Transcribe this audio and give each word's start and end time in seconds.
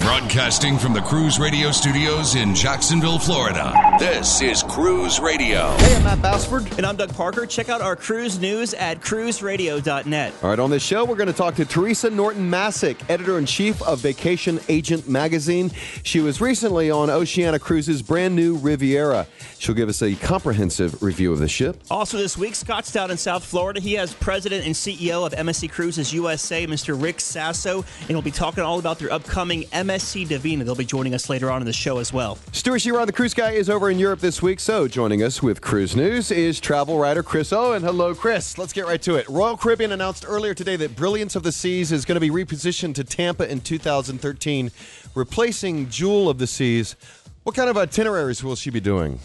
Broadcasting 0.00 0.78
from 0.78 0.94
the 0.94 1.02
Cruise 1.02 1.38
Radio 1.38 1.70
Studios 1.70 2.34
in 2.34 2.54
Jacksonville, 2.54 3.18
Florida. 3.18 3.74
This 3.98 4.40
is 4.40 4.62
Cruise 4.62 5.20
Radio. 5.20 5.72
Hey, 5.76 5.96
I'm 5.96 6.04
Matt 6.04 6.22
Bassford. 6.22 6.66
And 6.78 6.86
I'm 6.86 6.96
Doug 6.96 7.14
Parker. 7.14 7.44
Check 7.44 7.68
out 7.68 7.82
our 7.82 7.96
cruise 7.96 8.40
news 8.40 8.72
at 8.72 9.02
cruiseradio.net. 9.02 10.34
All 10.42 10.48
right, 10.48 10.58
on 10.58 10.70
this 10.70 10.82
show, 10.82 11.04
we're 11.04 11.16
going 11.16 11.26
to 11.26 11.34
talk 11.34 11.54
to 11.56 11.66
Theresa 11.66 12.08
Norton 12.08 12.50
Masek, 12.50 12.96
editor 13.10 13.38
in 13.38 13.44
chief 13.44 13.82
of 13.82 13.98
Vacation 13.98 14.58
Agent 14.70 15.06
Magazine. 15.06 15.70
She 16.02 16.20
was 16.20 16.40
recently 16.40 16.90
on 16.90 17.10
Oceania 17.10 17.58
Cruises' 17.58 18.00
brand 18.00 18.34
new 18.34 18.56
Riviera. 18.56 19.26
She'll 19.58 19.74
give 19.74 19.90
us 19.90 20.00
a 20.00 20.14
comprehensive 20.14 21.02
review 21.02 21.30
of 21.30 21.40
the 21.40 21.48
ship. 21.48 21.78
Also, 21.90 22.16
this 22.16 22.38
week, 22.38 22.54
Scott's 22.54 22.90
down 22.90 23.10
in 23.10 23.18
South 23.18 23.44
Florida, 23.44 23.80
he 23.80 23.92
has 23.94 24.14
president 24.14 24.64
and 24.64 24.74
CEO 24.74 25.26
of 25.26 25.34
MSC 25.34 25.70
Cruises 25.70 26.14
USA, 26.14 26.66
Mr. 26.66 27.00
Rick 27.00 27.20
Sasso, 27.20 27.84
and 28.00 28.08
he'll 28.08 28.22
be 28.22 28.30
talking 28.30 28.64
all 28.64 28.78
about 28.78 28.98
their 28.98 29.12
upcoming 29.12 29.64
MSC 29.64 29.89
Divina. 29.98 30.64
They'll 30.64 30.74
be 30.74 30.84
joining 30.84 31.14
us 31.14 31.28
later 31.28 31.50
on 31.50 31.62
in 31.62 31.66
the 31.66 31.72
show 31.72 31.98
as 31.98 32.12
well. 32.12 32.38
Stewart 32.52 32.80
Chiron, 32.80 33.06
the 33.06 33.12
cruise 33.12 33.34
guy, 33.34 33.52
is 33.52 33.68
over 33.68 33.90
in 33.90 33.98
Europe 33.98 34.20
this 34.20 34.40
week, 34.40 34.60
so 34.60 34.86
joining 34.86 35.22
us 35.22 35.42
with 35.42 35.60
cruise 35.60 35.96
news 35.96 36.30
is 36.30 36.60
travel 36.60 36.98
writer 36.98 37.22
Chris 37.22 37.52
Owen. 37.52 37.82
Hello, 37.82 38.14
Chris. 38.14 38.58
Let's 38.58 38.72
get 38.72 38.86
right 38.86 39.02
to 39.02 39.16
it. 39.16 39.28
Royal 39.28 39.56
Caribbean 39.56 39.92
announced 39.92 40.24
earlier 40.26 40.54
today 40.54 40.76
that 40.76 40.94
Brilliance 40.94 41.34
of 41.34 41.42
the 41.42 41.52
Seas 41.52 41.90
is 41.90 42.04
going 42.04 42.16
to 42.16 42.20
be 42.20 42.30
repositioned 42.30 42.94
to 42.94 43.04
Tampa 43.04 43.50
in 43.50 43.60
2013, 43.60 44.70
replacing 45.14 45.88
Jewel 45.88 46.28
of 46.28 46.38
the 46.38 46.46
Seas. 46.46 46.96
What 47.42 47.56
kind 47.56 47.68
of 47.68 47.76
itineraries 47.76 48.44
will 48.44 48.56
she 48.56 48.70
be 48.70 48.80
doing? 48.80 49.18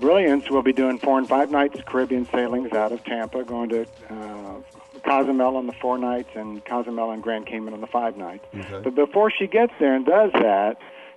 Brilliance 0.00 0.50
will 0.50 0.62
be 0.62 0.72
doing 0.72 0.98
four 0.98 1.18
and 1.18 1.28
five 1.28 1.50
nights 1.50 1.80
Caribbean 1.86 2.26
sailings 2.26 2.72
out 2.72 2.90
of 2.90 3.04
Tampa, 3.04 3.44
going 3.44 3.68
to 3.68 3.86
uh, 4.08 4.54
Cozumel 5.00 5.56
on 5.56 5.66
the 5.66 5.72
four 5.80 5.98
nights 5.98 6.30
and 6.34 6.64
Cozumel 6.64 7.10
and 7.10 7.22
Grand 7.22 7.46
Cayman 7.46 7.74
on 7.74 7.80
the 7.80 7.86
five 7.86 8.16
nights. 8.16 8.44
Okay. 8.54 8.80
But 8.82 8.94
before 8.94 9.30
she 9.30 9.46
gets 9.46 9.72
there 9.80 9.94
and 9.94 10.06
does 10.06 10.30
that, 10.34 10.76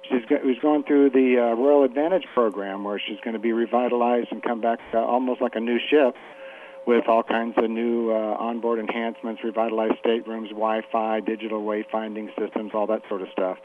she's 0.09 0.25
go- 0.25 0.39
was 0.43 0.57
going 0.61 0.83
through 0.83 1.11
the 1.11 1.37
uh, 1.39 1.55
Royal 1.55 1.83
Advantage 1.83 2.25
program 2.33 2.83
where 2.83 2.99
she's 2.99 3.19
going 3.21 3.33
to 3.33 3.39
be 3.39 3.51
revitalized 3.51 4.31
and 4.31 4.41
come 4.41 4.61
back 4.61 4.79
uh, 4.93 4.97
almost 4.97 5.41
like 5.41 5.55
a 5.55 5.59
new 5.59 5.79
ship 5.89 6.15
with 6.85 7.07
all 7.07 7.23
kinds 7.23 7.53
of 7.57 7.69
new 7.69 8.11
uh, 8.11 8.35
onboard 8.39 8.77
enhancements, 8.79 9.41
revitalized 9.43 9.95
staterooms, 9.99 10.49
Wi-Fi, 10.49 11.21
digital 11.21 11.63
wayfinding 11.63 12.27
systems, 12.37 12.71
all 12.73 12.87
that 12.87 13.01
sort 13.07 13.21
of 13.21 13.29
stuff. 13.31 13.57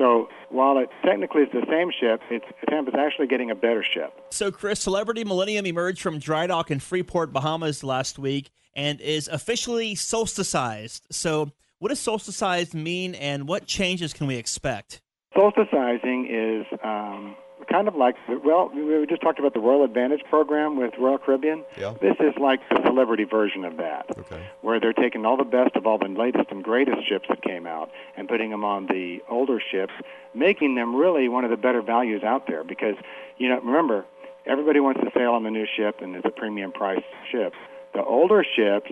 So 0.00 0.30
while 0.48 0.78
it 0.78 0.88
technically 1.04 1.42
is 1.42 1.48
the 1.52 1.64
same 1.68 1.90
ship, 2.00 2.22
it's 2.30 2.46
Tampa's 2.70 2.94
actually 2.98 3.26
getting 3.26 3.50
a 3.50 3.54
better 3.54 3.84
ship. 3.84 4.12
So, 4.30 4.50
Chris, 4.50 4.80
Celebrity 4.80 5.24
Millennium 5.24 5.66
emerged 5.66 6.00
from 6.00 6.18
dry 6.18 6.46
dock 6.46 6.70
in 6.70 6.80
Freeport, 6.80 7.34
Bahamas 7.34 7.84
last 7.84 8.18
week 8.18 8.50
and 8.74 8.98
is 9.00 9.28
officially 9.28 9.94
solsticized. 9.94 11.02
So, 11.10 11.52
what 11.80 11.90
does 11.90 12.00
solsticized 12.00 12.72
mean 12.72 13.14
and 13.14 13.46
what 13.46 13.66
changes 13.66 14.14
can 14.14 14.26
we 14.26 14.36
expect? 14.36 15.02
Solsticizing 15.36 16.26
is 16.28 16.66
um, 16.82 17.36
kind 17.70 17.88
of 17.88 17.94
like, 17.94 18.16
well, 18.44 18.70
we 18.74 19.06
just 19.06 19.22
talked 19.22 19.38
about 19.38 19.54
the 19.54 19.60
Royal 19.60 19.84
Advantage 19.84 20.22
program 20.28 20.76
with 20.76 20.92
Royal 20.98 21.18
Caribbean. 21.18 21.64
Yeah. 21.78 21.94
This 22.00 22.16
is 22.20 22.34
like 22.40 22.60
the 22.68 22.82
celebrity 22.84 23.24
version 23.24 23.64
of 23.64 23.76
that, 23.78 24.06
Okay. 24.18 24.42
where 24.62 24.80
they're 24.80 24.92
taking 24.92 25.24
all 25.24 25.36
the 25.36 25.44
best 25.44 25.76
of 25.76 25.86
all 25.86 25.98
the 25.98 26.08
latest 26.08 26.50
and 26.50 26.62
greatest 26.64 27.08
ships 27.08 27.26
that 27.28 27.42
came 27.42 27.66
out 27.66 27.90
and 28.16 28.28
putting 28.28 28.50
them 28.50 28.64
on 28.64 28.86
the 28.86 29.20
older 29.28 29.60
ships, 29.60 29.92
making 30.34 30.74
them 30.74 30.94
really 30.94 31.28
one 31.28 31.44
of 31.44 31.50
the 31.50 31.56
better 31.56 31.82
values 31.82 32.22
out 32.22 32.46
there. 32.46 32.64
Because, 32.64 32.96
you 33.38 33.48
know, 33.48 33.60
remember, 33.60 34.04
everybody 34.46 34.80
wants 34.80 35.00
to 35.00 35.10
sail 35.16 35.32
on 35.32 35.44
the 35.44 35.50
new 35.50 35.66
ship 35.76 35.96
and 36.00 36.16
it's 36.16 36.26
a 36.26 36.30
premium 36.30 36.72
price 36.72 37.02
ship. 37.30 37.54
The 37.94 38.02
older 38.04 38.44
ships 38.44 38.90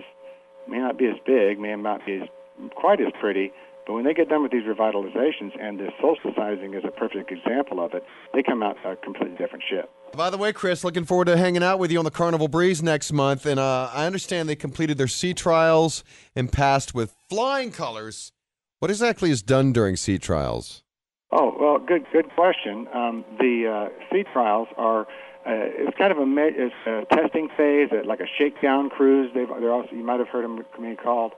may 0.67 0.79
not 0.79 0.97
be 0.97 1.07
as 1.07 1.15
big, 1.25 1.59
may 1.59 1.75
not 1.75 2.05
be 2.05 2.21
as, 2.21 2.29
quite 2.75 3.01
as 3.01 3.07
pretty, 3.19 3.51
but 3.89 3.95
when 3.95 4.05
they 4.05 4.13
get 4.13 4.29
done 4.29 4.43
with 4.43 4.51
these 4.51 4.65
revitalizations, 4.65 5.51
and 5.59 5.79
this 5.79 5.89
solsticizing 5.99 6.77
is 6.77 6.83
a 6.85 6.91
perfect 6.91 7.31
example 7.31 7.83
of 7.83 7.95
it, 7.95 8.03
they 8.35 8.43
come 8.43 8.61
out 8.61 8.77
a 8.85 8.95
completely 8.97 9.35
different 9.35 9.63
ship. 9.67 9.89
By 10.15 10.29
the 10.29 10.37
way, 10.37 10.53
Chris, 10.53 10.83
looking 10.83 11.05
forward 11.05 11.25
to 11.25 11.35
hanging 11.35 11.63
out 11.63 11.79
with 11.79 11.91
you 11.91 11.97
on 11.97 12.05
the 12.05 12.11
Carnival 12.11 12.47
Breeze 12.47 12.83
next 12.83 13.11
month. 13.11 13.47
And 13.47 13.59
uh, 13.59 13.89
I 13.91 14.05
understand 14.05 14.47
they 14.47 14.55
completed 14.55 14.99
their 14.99 15.07
sea 15.07 15.33
trials 15.33 16.03
and 16.35 16.51
passed 16.51 16.93
with 16.93 17.15
flying 17.31 17.71
colors. 17.71 18.31
What 18.77 18.91
exactly 18.91 19.31
is 19.31 19.41
done 19.41 19.73
during 19.73 19.95
sea 19.95 20.19
trials? 20.19 20.83
Oh 21.31 21.55
well, 21.59 21.79
good 21.79 22.05
good 22.13 22.29
question. 22.35 22.87
Um, 22.93 23.25
the 23.39 23.89
uh, 23.89 24.13
sea 24.13 24.23
trials 24.31 24.67
are 24.77 25.01
uh, 25.47 25.65
it's 25.81 25.97
kind 25.97 26.11
of 26.11 26.19
a, 26.19 26.25
it's 26.37 26.75
a 26.85 27.15
testing 27.15 27.49
phase, 27.57 27.89
like 28.05 28.19
a 28.19 28.27
shakedown 28.37 28.91
cruise. 28.91 29.31
They've, 29.33 29.47
they're 29.47 29.73
also 29.73 29.89
you 29.93 30.03
might 30.03 30.19
have 30.19 30.27
heard 30.27 30.43
them 30.43 30.63
being 30.79 30.95
called. 30.95 31.33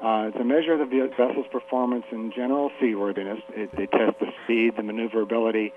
Uh, 0.00 0.28
it's 0.28 0.36
a 0.38 0.44
measure 0.44 0.72
of 0.72 0.90
the 0.90 1.10
vessel's 1.16 1.46
performance 1.52 2.04
and 2.10 2.32
general 2.32 2.70
seaworthiness. 2.80 3.40
It, 3.50 3.74
they 3.76 3.86
test 3.86 4.18
the 4.18 4.32
speed, 4.44 4.76
the 4.76 4.82
maneuverability, 4.82 5.74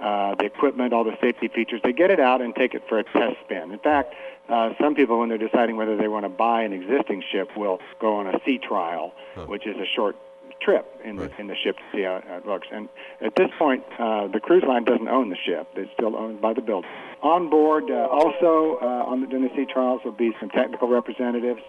uh, 0.00 0.36
the 0.36 0.44
equipment, 0.44 0.92
all 0.92 1.04
the 1.04 1.16
safety 1.20 1.48
features. 1.48 1.80
They 1.82 1.92
get 1.92 2.10
it 2.10 2.20
out 2.20 2.40
and 2.40 2.54
take 2.54 2.74
it 2.74 2.82
for 2.88 2.98
a 2.98 3.04
test 3.04 3.36
spin. 3.44 3.72
In 3.72 3.78
fact, 3.80 4.14
uh, 4.48 4.70
some 4.80 4.94
people, 4.94 5.18
when 5.18 5.28
they're 5.28 5.38
deciding 5.38 5.76
whether 5.76 5.96
they 5.96 6.08
want 6.08 6.24
to 6.24 6.28
buy 6.28 6.62
an 6.62 6.72
existing 6.72 7.24
ship, 7.32 7.56
will 7.56 7.80
go 8.00 8.16
on 8.16 8.26
a 8.26 8.38
sea 8.44 8.58
trial, 8.58 9.12
which 9.46 9.66
is 9.66 9.76
a 9.76 9.86
short 9.86 10.16
trip 10.60 10.86
in 11.04 11.16
the 11.16 11.30
in 11.38 11.46
the 11.46 11.54
ship 11.56 11.76
to 11.76 11.82
see 11.92 12.02
how 12.02 12.16
it 12.16 12.46
looks. 12.46 12.66
And 12.72 12.88
at 13.20 13.36
this 13.36 13.50
point, 13.58 13.84
uh, 13.98 14.28
the 14.28 14.40
cruise 14.40 14.64
line 14.66 14.84
doesn't 14.84 15.08
own 15.08 15.30
the 15.30 15.36
ship; 15.36 15.68
it's 15.74 15.90
still 15.92 16.16
owned 16.16 16.40
by 16.40 16.52
the 16.52 16.62
builder. 16.62 16.88
On 17.24 17.48
board, 17.48 17.90
uh, 17.90 18.06
also 18.10 18.78
uh, 18.82 19.10
on 19.10 19.22
the, 19.22 19.50
sea 19.56 19.64
trials, 19.64 20.02
will 20.04 20.12
be 20.12 20.32
some 20.38 20.50
technical 20.50 20.88
representatives 20.88 21.62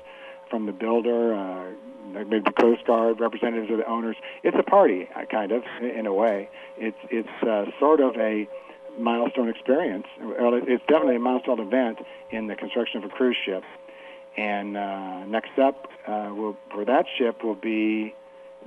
from 0.50 0.66
the 0.66 0.74
builder, 0.74 1.34
uh, 1.34 1.72
maybe 2.12 2.40
the 2.40 2.52
Coast 2.52 2.86
Guard 2.86 3.22
representatives 3.22 3.72
of 3.72 3.78
the 3.78 3.88
owners. 3.88 4.18
It's 4.44 4.58
a 4.60 4.64
party, 4.64 5.08
uh, 5.16 5.24
kind 5.32 5.54
of, 5.54 5.64
in 5.82 6.08
a 6.08 6.14
way. 6.14 6.50
It's 6.78 6.98
it's 7.10 7.30
uh, 7.42 7.72
sort 7.80 8.02
of 8.02 8.18
a 8.18 8.50
milestone 9.00 9.48
experience. 9.48 10.08
Well, 10.20 10.56
it's 10.56 10.84
definitely 10.88 11.16
a 11.16 11.20
milestone 11.20 11.62
event 11.62 12.00
in 12.32 12.48
the 12.48 12.56
construction 12.56 13.02
of 13.02 13.10
a 13.10 13.14
cruise 13.16 13.38
ship. 13.46 13.64
And 14.36 14.76
uh, 14.76 15.24
next 15.24 15.58
up, 15.58 15.88
uh, 16.06 16.32
will, 16.36 16.58
for 16.70 16.84
that 16.84 17.06
ship 17.18 17.46
will 17.46 17.56
be 17.56 18.14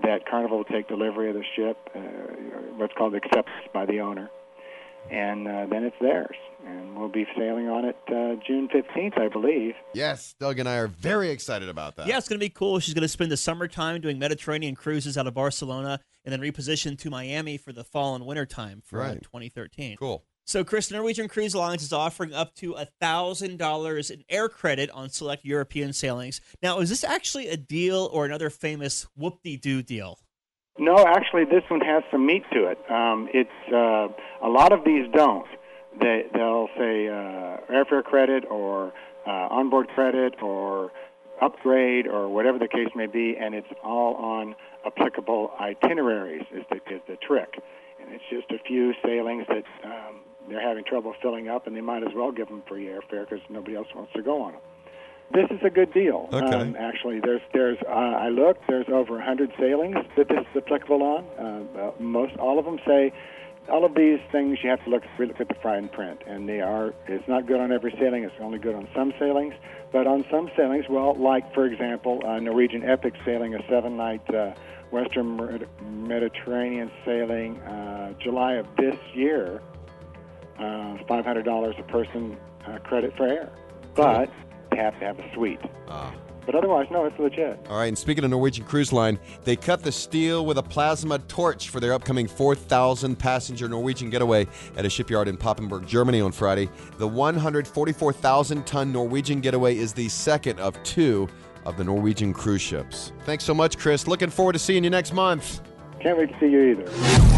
that 0.03 0.27
Carnival 0.27 0.59
will 0.59 0.65
take 0.65 0.89
delivery 0.89 1.29
of 1.29 1.35
the 1.35 1.45
ship, 1.55 1.77
uh, 1.95 1.99
what's 2.79 2.95
called 2.95 3.15
acceptance 3.15 3.69
by 3.75 3.85
the 3.85 4.01
owner, 4.01 4.31
and 5.11 5.47
uh, 5.49 5.67
then 5.71 5.85
it's 5.85 5.97
theirs. 6.01 6.37
And 6.67 6.99
we'll 6.99 7.09
be 7.09 7.27
sailing 7.37 7.69
on 7.69 7.85
it 7.85 7.97
uh, 8.09 8.35
June 8.47 8.69
15th, 8.69 9.19
I 9.19 9.29
believe. 9.29 9.75
Yes, 9.95 10.35
Doug 10.39 10.59
and 10.59 10.69
I 10.69 10.77
are 10.77 10.89
very 10.89 11.31
excited 11.31 11.69
about 11.69 11.97
that. 11.97 12.07
Yeah, 12.09 12.19
it's 12.19 12.29
going 12.29 12.39
to 12.39 12.45
be 12.45 12.51
cool. 12.51 12.79
She's 12.81 12.95
going 12.95 13.03
to 13.03 13.09
spend 13.09 13.31
the 13.31 13.37
summertime 13.37 14.01
doing 14.01 14.19
Mediterranean 14.19 14.75
cruises 14.75 15.17
out 15.17 15.27
of 15.27 15.35
Barcelona 15.35 16.01
and 16.25 16.33
then 16.33 16.41
reposition 16.41 16.99
to 16.99 17.11
Miami 17.11 17.57
for 17.57 17.73
the 17.73 17.85
fall 17.85 18.15
and 18.17 18.27
winter 18.27 18.45
time 18.45 18.83
for 18.85 19.01
uh, 19.01 19.09
Right. 19.09 19.23
2013. 19.23 19.97
Cool. 19.99 20.25
So, 20.45 20.65
Chris, 20.65 20.91
Norwegian 20.91 21.29
Cruise 21.29 21.55
Lines 21.55 21.83
is 21.83 21.93
offering 21.93 22.33
up 22.33 22.55
to 22.57 22.75
$1,000 23.03 24.11
in 24.11 24.25
air 24.29 24.49
credit 24.49 24.91
on 24.91 25.11
select 25.11 25.45
European 25.45 25.93
sailings. 25.93 26.41
Now, 26.63 26.81
is 26.81 26.89
this 26.89 27.05
actually 27.05 27.49
a 27.49 27.57
deal 27.57 28.09
or 28.13 28.25
another 28.25 28.51
famous 28.51 29.07
whoop-de-doo 29.17 29.83
deal? 29.83 30.19
No, 30.79 31.05
actually, 31.05 31.45
this 31.45 31.65
one 31.69 31.81
has 31.81 32.05
some 32.11 32.25
meat 32.25 32.45
to 32.53 32.67
it. 32.67 32.79
Um, 32.89 33.29
it's 33.35 33.51
uh, 33.73 34.09
a 34.47 34.49
lot 34.49 34.73
of 34.73 34.85
these 34.85 35.07
don't. 35.13 35.47
They 36.01 36.23
they'll 36.33 36.69
say 36.77 37.09
uh, 37.09 37.59
airfare 37.69 38.05
credit 38.05 38.45
or 38.49 38.93
uh, 39.27 39.49
onboard 39.51 39.89
credit 39.89 40.35
or 40.41 40.93
upgrade 41.43 42.07
or 42.07 42.29
whatever 42.29 42.59
the 42.59 42.69
case 42.69 42.89
may 42.95 43.07
be, 43.07 43.37
and 43.37 43.55
it's 43.55 43.69
all 43.83 44.15
on 44.17 44.55
applicable 44.87 45.51
itineraries. 45.61 46.47
Is 46.55 46.65
the 46.71 46.77
is 46.95 47.03
the 47.09 47.17
trick, 47.17 47.61
and 48.01 48.13
it's 48.13 48.25
just 48.31 48.51
a 48.53 48.63
few 48.65 48.95
sailings 49.05 49.47
that 49.49 49.65
um, 49.85 50.21
they're 50.49 50.67
having 50.67 50.85
trouble 50.85 51.13
filling 51.21 51.49
up, 51.49 51.67
and 51.67 51.77
they 51.77 51.81
might 51.81 52.05
as 52.05 52.15
well 52.15 52.31
give 52.31 52.47
them 52.49 52.63
free 52.69 52.87
airfare 52.87 53.29
because 53.29 53.41
nobody 53.51 53.75
else 53.75 53.89
wants 53.97 54.13
to 54.15 54.23
go 54.23 54.43
on 54.43 54.53
them. 54.53 54.61
This 55.33 55.47
is 55.51 55.61
a 55.63 55.71
good 55.71 55.93
deal. 55.93 56.29
Okay. 56.33 56.57
Um, 56.57 56.77
actually, 56.79 57.21
there's 57.21 57.43
there's 57.53 57.79
uh, 57.87 57.93
I 57.93 58.29
looked. 58.29 58.67
There's 58.67 58.89
over 58.89 59.15
100 59.15 59.53
sailings 59.59 59.97
that 60.17 60.29
this 60.29 60.41
is 60.41 60.57
applicable 60.57 61.03
on. 61.03 61.25
Uh, 61.39 61.79
uh, 61.79 61.93
most 61.99 62.37
all 62.39 62.59
of 62.59 62.65
them 62.65 62.79
say 62.87 63.13
all 63.71 63.85
of 63.85 63.95
these 63.95 64.21
things 64.33 64.59
you 64.63 64.71
have 64.71 64.83
to 64.85 64.91
look 64.91 65.03
look 65.19 65.41
at 65.41 65.49
the 65.49 65.55
fine 65.63 65.89
print, 65.89 66.23
and 66.27 66.49
they 66.49 66.61
are. 66.61 66.95
It's 67.07 67.29
not 67.29 67.47
good 67.47 67.61
on 67.61 67.73
every 67.73 67.95
sailing. 67.99 68.25
It's 68.25 68.35
only 68.41 68.59
good 68.59 68.75
on 68.75 68.89
some 68.95 69.13
sailings. 69.19 69.55
But 69.93 70.07
on 70.07 70.25
some 70.31 70.51
sailings, 70.57 70.87
well, 70.89 71.15
like 71.15 71.53
for 71.55 71.67
example, 71.67 72.23
uh, 72.25 72.41
Norwegian 72.41 72.85
Epic 72.85 73.15
sailing 73.25 73.55
a 73.55 73.67
seven-night 73.69 74.35
uh, 74.35 74.55
Western 74.91 75.37
Mer- 75.37 75.61
Mediterranean 75.83 76.91
sailing, 77.05 77.59
uh, 77.63 78.13
July 78.19 78.55
of 78.55 78.67
this 78.77 78.97
year, 79.15 79.63
uh, 80.59 80.97
$500 81.09 81.79
a 81.79 81.83
person 81.85 82.37
uh, 82.67 82.79
credit 82.79 83.17
for 83.17 83.27
air. 83.27 83.51
But 83.95 84.31
have 84.79 84.99
to 85.01 85.05
have 85.07 85.19
a 85.19 85.35
suite. 85.35 85.61
Ah. 85.89 86.15
But 86.49 86.55
otherwise, 86.55 86.87
no, 86.91 87.05
it's 87.05 87.19
legit. 87.19 87.61
All 87.69 87.77
right, 87.77 87.89
and 87.89 87.99
speaking 87.99 88.25
of 88.25 88.31
Norwegian 88.31 88.65
Cruise 88.65 88.91
Line, 88.91 89.19
they 89.45 89.55
cut 89.55 89.83
the 89.83 89.93
steel 89.93 90.47
with 90.47 90.57
a 90.57 90.63
plasma 90.63 91.19
torch 91.19 91.69
for 91.69 91.79
their 91.79 91.93
upcoming 91.93 92.27
4,000 92.27 93.17
passenger 93.17 93.69
Norwegian 93.69 94.09
getaway 94.09 94.47
at 94.75 94.87
a 94.87 94.89
shipyard 94.89 95.29
in 95.29 95.37
Papenburg, 95.37 95.87
Germany 95.87 96.23
on 96.23 96.33
Friday. 96.33 96.71
The 96.97 97.07
144,000 97.07 98.67
ton 98.67 98.91
Norwegian 98.91 99.43
getaway 99.43 99.77
is 99.77 99.93
the 99.93 100.09
second 100.09 100.59
of 100.59 100.83
two 100.85 101.29
of 101.67 101.77
the 101.77 101.85
Norwegian 101.85 102.33
cruise 102.33 102.63
ships. 102.63 103.13
Thanks 103.25 103.45
so 103.45 103.53
much, 103.53 103.77
Chris. 103.77 104.09
Looking 104.09 104.31
forward 104.31 104.55
to 104.55 104.59
seeing 104.59 104.85
you 104.85 104.89
next 104.89 105.13
month. 105.13 105.61
Can't 106.01 106.17
wait 106.17 106.33
to 106.33 106.41
see 106.41 106.47
you 106.47 106.63
either. 106.63 107.38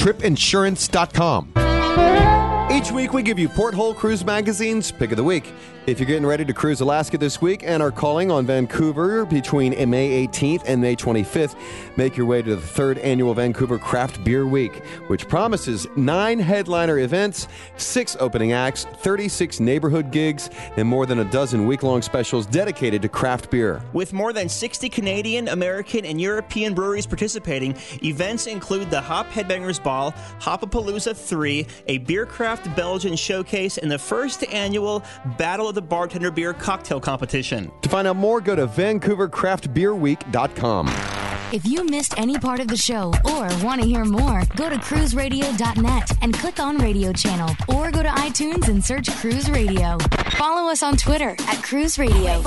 tripinsurance.com. 0.00 1.52
Each 2.72 2.90
week, 2.90 3.12
we 3.12 3.22
give 3.22 3.38
you 3.38 3.50
Porthole 3.50 3.92
Cruise 3.92 4.24
Magazine's 4.24 4.90
Pick 4.90 5.10
of 5.10 5.18
the 5.18 5.24
Week. 5.24 5.52
If 5.90 5.98
you're 5.98 6.06
getting 6.06 6.24
ready 6.24 6.44
to 6.44 6.54
cruise 6.54 6.80
Alaska 6.80 7.18
this 7.18 7.42
week 7.42 7.64
and 7.64 7.82
are 7.82 7.90
calling 7.90 8.30
on 8.30 8.46
Vancouver 8.46 9.26
between 9.26 9.72
May 9.90 10.24
18th 10.28 10.62
and 10.64 10.80
May 10.80 10.94
25th, 10.94 11.56
make 11.96 12.16
your 12.16 12.26
way 12.26 12.42
to 12.42 12.54
the 12.54 12.62
third 12.62 12.98
annual 12.98 13.34
Vancouver 13.34 13.76
Craft 13.76 14.22
Beer 14.22 14.46
Week, 14.46 14.86
which 15.08 15.26
promises 15.26 15.88
nine 15.96 16.38
headliner 16.38 16.98
events, 17.00 17.48
six 17.76 18.16
opening 18.20 18.52
acts, 18.52 18.84
36 18.84 19.58
neighborhood 19.58 20.12
gigs, 20.12 20.48
and 20.76 20.86
more 20.86 21.06
than 21.06 21.18
a 21.18 21.24
dozen 21.24 21.66
week 21.66 21.82
long 21.82 22.02
specials 22.02 22.46
dedicated 22.46 23.02
to 23.02 23.08
craft 23.08 23.50
beer. 23.50 23.82
With 23.92 24.12
more 24.12 24.32
than 24.32 24.48
60 24.48 24.88
Canadian, 24.90 25.48
American, 25.48 26.04
and 26.04 26.20
European 26.20 26.72
breweries 26.72 27.06
participating, 27.08 27.76
events 28.04 28.46
include 28.46 28.92
the 28.92 29.00
Hop 29.00 29.26
Headbangers 29.30 29.82
Ball, 29.82 30.12
Hopapalooza 30.38 31.16
3, 31.16 31.66
a 31.88 31.98
Beercraft 31.98 32.76
Belgian 32.76 33.16
showcase, 33.16 33.76
and 33.76 33.90
the 33.90 33.98
first 33.98 34.44
annual 34.52 35.02
Battle 35.36 35.68
of 35.68 35.74
the 35.74 35.79
Bartender 35.88 36.30
Beer 36.30 36.52
Cocktail 36.52 37.00
Competition. 37.00 37.72
To 37.82 37.88
find 37.88 38.06
out 38.08 38.16
more, 38.16 38.40
go 38.40 38.56
to 38.56 38.66
VancouverCraftBeerWeek.com. 38.66 40.88
If 41.52 41.66
you 41.66 41.84
missed 41.84 42.16
any 42.16 42.38
part 42.38 42.60
of 42.60 42.68
the 42.68 42.76
show 42.76 43.12
or 43.24 43.48
want 43.64 43.82
to 43.82 43.86
hear 43.86 44.04
more, 44.04 44.44
go 44.54 44.70
to 44.70 44.76
cruiseradio.net 44.76 46.12
and 46.22 46.32
click 46.32 46.60
on 46.60 46.78
radio 46.78 47.12
channel 47.12 47.50
or 47.66 47.90
go 47.90 48.04
to 48.04 48.08
iTunes 48.08 48.68
and 48.68 48.84
search 48.84 49.10
Cruise 49.16 49.50
Radio. 49.50 49.98
Follow 50.36 50.70
us 50.70 50.84
on 50.84 50.96
Twitter 50.96 51.30
at 51.30 51.60
Cruise 51.62 51.98
Radio. 51.98 52.40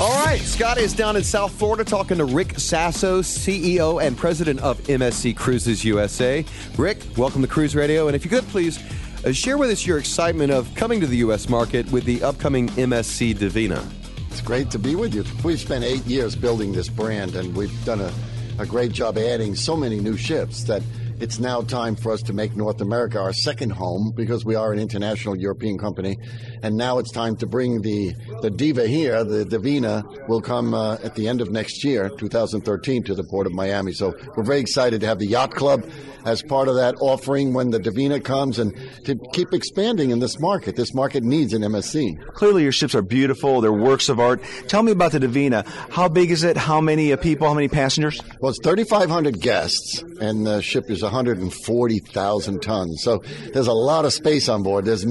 All 0.00 0.24
right, 0.24 0.40
Scott 0.40 0.78
is 0.78 0.92
down 0.92 1.14
in 1.14 1.22
South 1.22 1.52
Florida 1.52 1.84
talking 1.84 2.18
to 2.18 2.24
Rick 2.24 2.58
Sasso, 2.58 3.22
CEO 3.22 4.02
and 4.02 4.16
president 4.16 4.58
of 4.60 4.80
MSC 4.84 5.36
Cruises 5.36 5.84
USA. 5.84 6.44
Rick, 6.76 6.98
welcome 7.16 7.42
to 7.42 7.48
Cruise 7.48 7.76
Radio. 7.76 8.08
And 8.08 8.16
if 8.16 8.24
you 8.24 8.30
could 8.30 8.48
please 8.48 8.80
uh, 9.24 9.32
share 9.32 9.58
with 9.58 9.70
us 9.70 9.86
your 9.86 9.98
excitement 9.98 10.52
of 10.52 10.72
coming 10.74 11.00
to 11.00 11.06
the 11.06 11.18
U.S. 11.18 11.48
market 11.48 11.90
with 11.92 12.04
the 12.04 12.22
upcoming 12.22 12.68
MSC 12.70 13.38
Divina. 13.38 13.86
It's 14.30 14.40
great 14.40 14.70
to 14.70 14.78
be 14.78 14.94
with 14.94 15.14
you. 15.14 15.24
We've 15.44 15.60
spent 15.60 15.84
eight 15.84 16.04
years 16.06 16.36
building 16.36 16.72
this 16.72 16.88
brand, 16.88 17.34
and 17.34 17.54
we've 17.54 17.84
done 17.84 18.00
a, 18.00 18.12
a 18.58 18.66
great 18.66 18.92
job 18.92 19.18
adding 19.18 19.54
so 19.54 19.76
many 19.76 20.00
new 20.00 20.16
ships 20.16 20.64
that 20.64 20.82
it's 21.20 21.38
now 21.38 21.60
time 21.60 21.96
for 21.96 22.12
us 22.12 22.22
to 22.22 22.32
make 22.32 22.56
North 22.56 22.80
America 22.80 23.20
our 23.20 23.34
second 23.34 23.70
home 23.70 24.12
because 24.16 24.42
we 24.44 24.54
are 24.54 24.72
an 24.72 24.78
international 24.78 25.36
European 25.36 25.76
company. 25.76 26.16
And 26.62 26.76
now 26.76 26.98
it's 26.98 27.12
time 27.12 27.36
to 27.36 27.46
bring 27.46 27.82
the, 27.82 28.14
the 28.40 28.50
Diva 28.50 28.86
here. 28.86 29.22
The 29.22 29.44
Divina 29.44 30.02
will 30.28 30.40
come 30.40 30.72
uh, 30.72 30.94
at 31.04 31.14
the 31.16 31.28
end 31.28 31.42
of 31.42 31.50
next 31.50 31.84
year, 31.84 32.08
2013, 32.08 33.04
to 33.04 33.14
the 33.14 33.24
port 33.24 33.46
of 33.46 33.52
Miami. 33.52 33.92
So 33.92 34.14
we're 34.34 34.44
very 34.44 34.60
excited 34.60 35.02
to 35.02 35.06
have 35.06 35.18
the 35.18 35.26
Yacht 35.26 35.54
Club 35.54 35.84
as 36.24 36.42
part 36.42 36.68
of 36.68 36.76
that 36.76 36.94
offering 37.00 37.52
when 37.52 37.70
the 37.70 37.78
Divina 37.78 38.20
comes 38.20 38.58
and 38.58 38.74
to 39.04 39.16
keep 39.32 39.52
expanding 39.52 40.10
in 40.10 40.18
this 40.18 40.38
market. 40.38 40.76
This 40.76 40.94
market 40.94 41.22
needs 41.22 41.52
an 41.52 41.62
MSC. 41.62 42.18
Clearly, 42.34 42.62
your 42.62 42.72
ships 42.72 42.94
are 42.94 43.02
beautiful. 43.02 43.60
They're 43.60 43.72
works 43.72 44.08
of 44.08 44.20
art. 44.20 44.42
Tell 44.68 44.82
me 44.82 44.92
about 44.92 45.12
the 45.12 45.20
Divina. 45.20 45.64
How 45.90 46.08
big 46.08 46.30
is 46.30 46.44
it? 46.44 46.56
How 46.56 46.80
many 46.80 47.12
uh, 47.12 47.16
people? 47.16 47.48
How 47.48 47.54
many 47.54 47.68
passengers? 47.68 48.20
Well, 48.40 48.50
it's 48.50 48.60
3,500 48.62 49.40
guests, 49.40 50.02
and 50.20 50.46
the 50.46 50.60
ship 50.62 50.90
is 50.90 51.02
140,000 51.10 52.62
tons. 52.62 53.02
So 53.02 53.22
there's 53.52 53.66
a 53.66 53.72
lot 53.72 54.04
of 54.04 54.12
space 54.12 54.48
on 54.48 54.62
board. 54.62 54.84
There's 54.84 55.04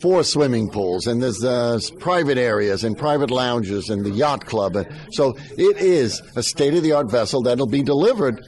four 0.00 0.22
swimming 0.24 0.70
pools, 0.70 1.06
and 1.06 1.22
there's 1.22 1.44
uh, 1.44 1.78
private 1.98 2.38
areas 2.38 2.84
and 2.84 2.96
private 2.96 3.30
lounges 3.30 3.90
and 3.90 4.04
the 4.04 4.10
yacht 4.10 4.46
club. 4.46 4.76
So 5.12 5.36
it 5.56 5.76
is 5.78 6.20
a 6.36 6.42
state 6.42 6.74
of 6.74 6.82
the 6.82 6.92
art 6.92 7.10
vessel 7.10 7.42
that'll 7.42 7.66
be 7.66 7.82
delivered 7.82 8.44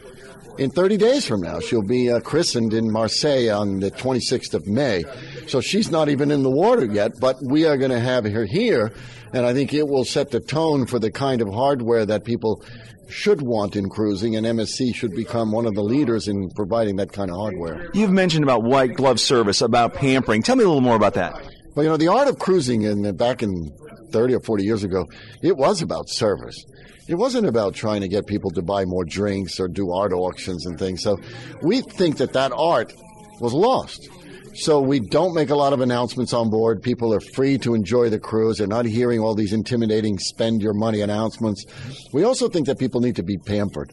in 0.59 0.71
30 0.71 0.97
days 0.97 1.27
from 1.27 1.41
now. 1.41 1.61
She'll 1.61 1.83
be 1.83 2.11
uh, 2.11 2.21
christened 2.21 2.73
in 2.75 2.91
Marseille 2.91 3.51
on 3.51 3.81
the 3.81 3.91
26th 3.91 4.55
of 4.55 4.67
May. 4.67 5.05
So 5.47 5.61
she's 5.61 5.91
not 5.91 6.09
even 6.09 6.31
in 6.31 6.43
the 6.43 6.51
water 6.51 6.85
yet, 6.85 7.13
but 7.21 7.37
we 7.43 7.67
are 7.67 7.77
going 7.77 7.91
to 7.91 8.01
have 8.01 8.25
her 8.25 8.45
here, 8.45 8.93
and 9.33 9.45
I 9.45 9.53
think 9.53 9.75
it 9.75 9.87
will 9.89 10.05
set 10.05 10.31
the 10.31 10.41
tone 10.41 10.87
for 10.87 10.99
the 10.99 11.11
kind 11.11 11.43
of 11.43 11.49
hardware 11.49 12.07
that 12.07 12.25
people 12.25 12.65
should 13.09 13.43
want 13.43 13.77
in 13.77 13.89
cruising, 13.89 14.37
and 14.37 14.47
MSC 14.47 14.95
should 14.95 15.15
become 15.15 15.53
one 15.53 15.67
of 15.67 15.75
the 15.75 15.83
leaders 15.83 16.29
in 16.29 16.51
providing 16.51 16.97
that 16.97 17.13
kind 17.13 17.31
of 17.31 17.37
hardware. 17.37 17.91
You've 17.93 18.11
mentioned 18.11 18.45
about 18.45 18.63
white 18.63 18.95
glove 18.95 19.21
service, 19.21 19.61
about 19.61 19.95
pampering. 19.95 20.43
Tell 20.43 20.57
me 20.57 20.65
a 20.65 20.67
little 20.67 20.81
more 20.81 20.97
about 20.97 21.15
that. 21.15 21.35
Well, 21.75 21.85
you 21.85 21.91
know, 21.91 21.97
the 21.97 22.09
art 22.09 22.29
of 22.29 22.39
cruising 22.39 22.83
in 22.83 23.17
back 23.17 23.43
in 23.43 23.71
30 24.11 24.35
or 24.35 24.41
40 24.41 24.65
years 24.65 24.85
ago, 24.85 25.07
it 25.43 25.57
was 25.57 25.83
about 25.83 26.09
service. 26.09 26.65
It 27.07 27.17
wasn't 27.17 27.47
about 27.47 27.75
trying 27.75 28.01
to 28.01 28.09
get 28.09 28.27
people 28.27 28.51
to 28.53 28.63
buy 28.63 28.85
more 28.87 29.05
drinks 29.05 29.61
or 29.61 29.69
do 29.69 29.93
art 29.93 30.13
auctions 30.13 30.65
and 30.67 30.79
things. 30.79 31.03
So 31.03 31.19
we 31.63 31.83
think 31.83 32.17
that 32.19 32.33
that 32.33 32.53
art 32.57 32.95
was 33.41 33.53
lost. 33.53 34.09
So 34.55 34.81
we 34.81 35.01
don't 35.01 35.35
make 35.35 35.51
a 35.51 35.55
lot 35.55 35.73
of 35.73 35.81
announcements 35.81 36.33
on 36.33 36.49
board. 36.49 36.81
People 36.81 37.13
are 37.13 37.21
free 37.21 37.59
to 37.59 37.75
enjoy 37.75 38.09
the 38.09 38.21
cruise. 38.21 38.59
They're 38.59 38.69
not 38.69 38.87
hearing 38.87 39.19
all 39.19 39.35
these 39.35 39.53
intimidating 39.53 40.19
spend 40.19 40.63
your 40.63 40.75
money 40.75 41.01
announcements. 41.01 41.65
We 42.13 42.23
also 42.23 42.49
think 42.49 42.67
that 42.69 42.79
people 42.79 43.01
need 43.01 43.17
to 43.17 43.25
be 43.25 43.37
pampered. 43.37 43.93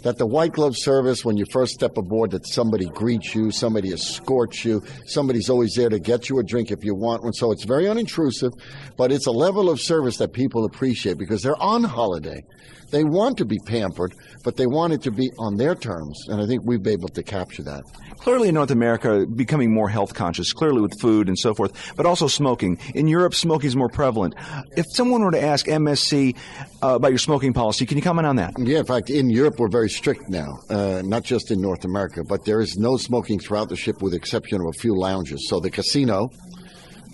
That 0.00 0.18
the 0.18 0.26
white 0.26 0.52
glove 0.52 0.76
service 0.76 1.24
when 1.24 1.36
you 1.36 1.44
first 1.50 1.74
step 1.74 1.96
aboard 1.96 2.30
that 2.30 2.46
somebody 2.46 2.86
greets 2.86 3.34
you 3.34 3.50
somebody 3.50 3.92
escorts 3.92 4.64
you 4.64 4.82
somebody's 5.06 5.48
always 5.50 5.74
there 5.74 5.88
to 5.88 5.98
get 5.98 6.28
you 6.28 6.38
a 6.38 6.42
drink 6.42 6.70
if 6.70 6.84
you 6.84 6.94
want 6.94 7.22
one. 7.22 7.32
So 7.32 7.52
it's 7.52 7.64
very 7.64 7.84
unintrusive 7.84 8.52
but 8.96 9.12
it's 9.12 9.26
a 9.26 9.32
level 9.32 9.70
of 9.70 9.80
service 9.80 10.16
that 10.18 10.32
people 10.32 10.64
appreciate 10.64 11.18
because 11.18 11.42
they're 11.42 11.60
on 11.62 11.84
holiday 11.84 12.42
they 12.90 13.04
want 13.04 13.38
to 13.38 13.44
be 13.44 13.58
pampered 13.66 14.14
but 14.44 14.56
they 14.56 14.66
want 14.66 14.92
it 14.92 15.02
to 15.02 15.10
be 15.10 15.30
on 15.38 15.56
their 15.56 15.74
terms 15.74 16.26
and 16.28 16.40
i 16.40 16.46
think 16.46 16.62
we've 16.64 16.82
been 16.82 16.92
able 16.94 17.08
to 17.08 17.22
capture 17.22 17.62
that 17.62 17.82
Clearly, 18.20 18.48
in 18.48 18.54
North 18.54 18.70
America, 18.70 19.26
becoming 19.26 19.72
more 19.72 19.88
health 19.88 20.12
conscious, 20.12 20.52
clearly 20.52 20.82
with 20.82 21.00
food 21.00 21.28
and 21.28 21.38
so 21.38 21.54
forth, 21.54 21.96
but 21.96 22.04
also 22.04 22.26
smoking. 22.26 22.78
In 22.94 23.08
Europe, 23.08 23.34
smoking 23.34 23.68
is 23.68 23.76
more 23.76 23.88
prevalent. 23.88 24.34
If 24.76 24.84
someone 24.90 25.22
were 25.22 25.30
to 25.30 25.42
ask 25.42 25.64
MSC 25.66 26.36
uh, 26.82 26.96
about 26.96 27.12
your 27.12 27.18
smoking 27.18 27.54
policy, 27.54 27.86
can 27.86 27.96
you 27.96 28.02
comment 28.02 28.26
on 28.26 28.36
that? 28.36 28.52
Yeah, 28.58 28.80
in 28.80 28.84
fact, 28.84 29.08
in 29.08 29.30
Europe, 29.30 29.58
we're 29.58 29.70
very 29.70 29.88
strict 29.88 30.28
now, 30.28 30.58
uh, 30.68 31.00
not 31.02 31.24
just 31.24 31.50
in 31.50 31.62
North 31.62 31.86
America, 31.86 32.22
but 32.22 32.44
there 32.44 32.60
is 32.60 32.76
no 32.76 32.98
smoking 32.98 33.38
throughout 33.38 33.70
the 33.70 33.76
ship 33.76 34.02
with 34.02 34.12
the 34.12 34.18
exception 34.18 34.60
of 34.60 34.66
a 34.66 34.78
few 34.78 34.94
lounges. 34.94 35.48
So 35.48 35.58
the 35.58 35.70
casino 35.70 36.30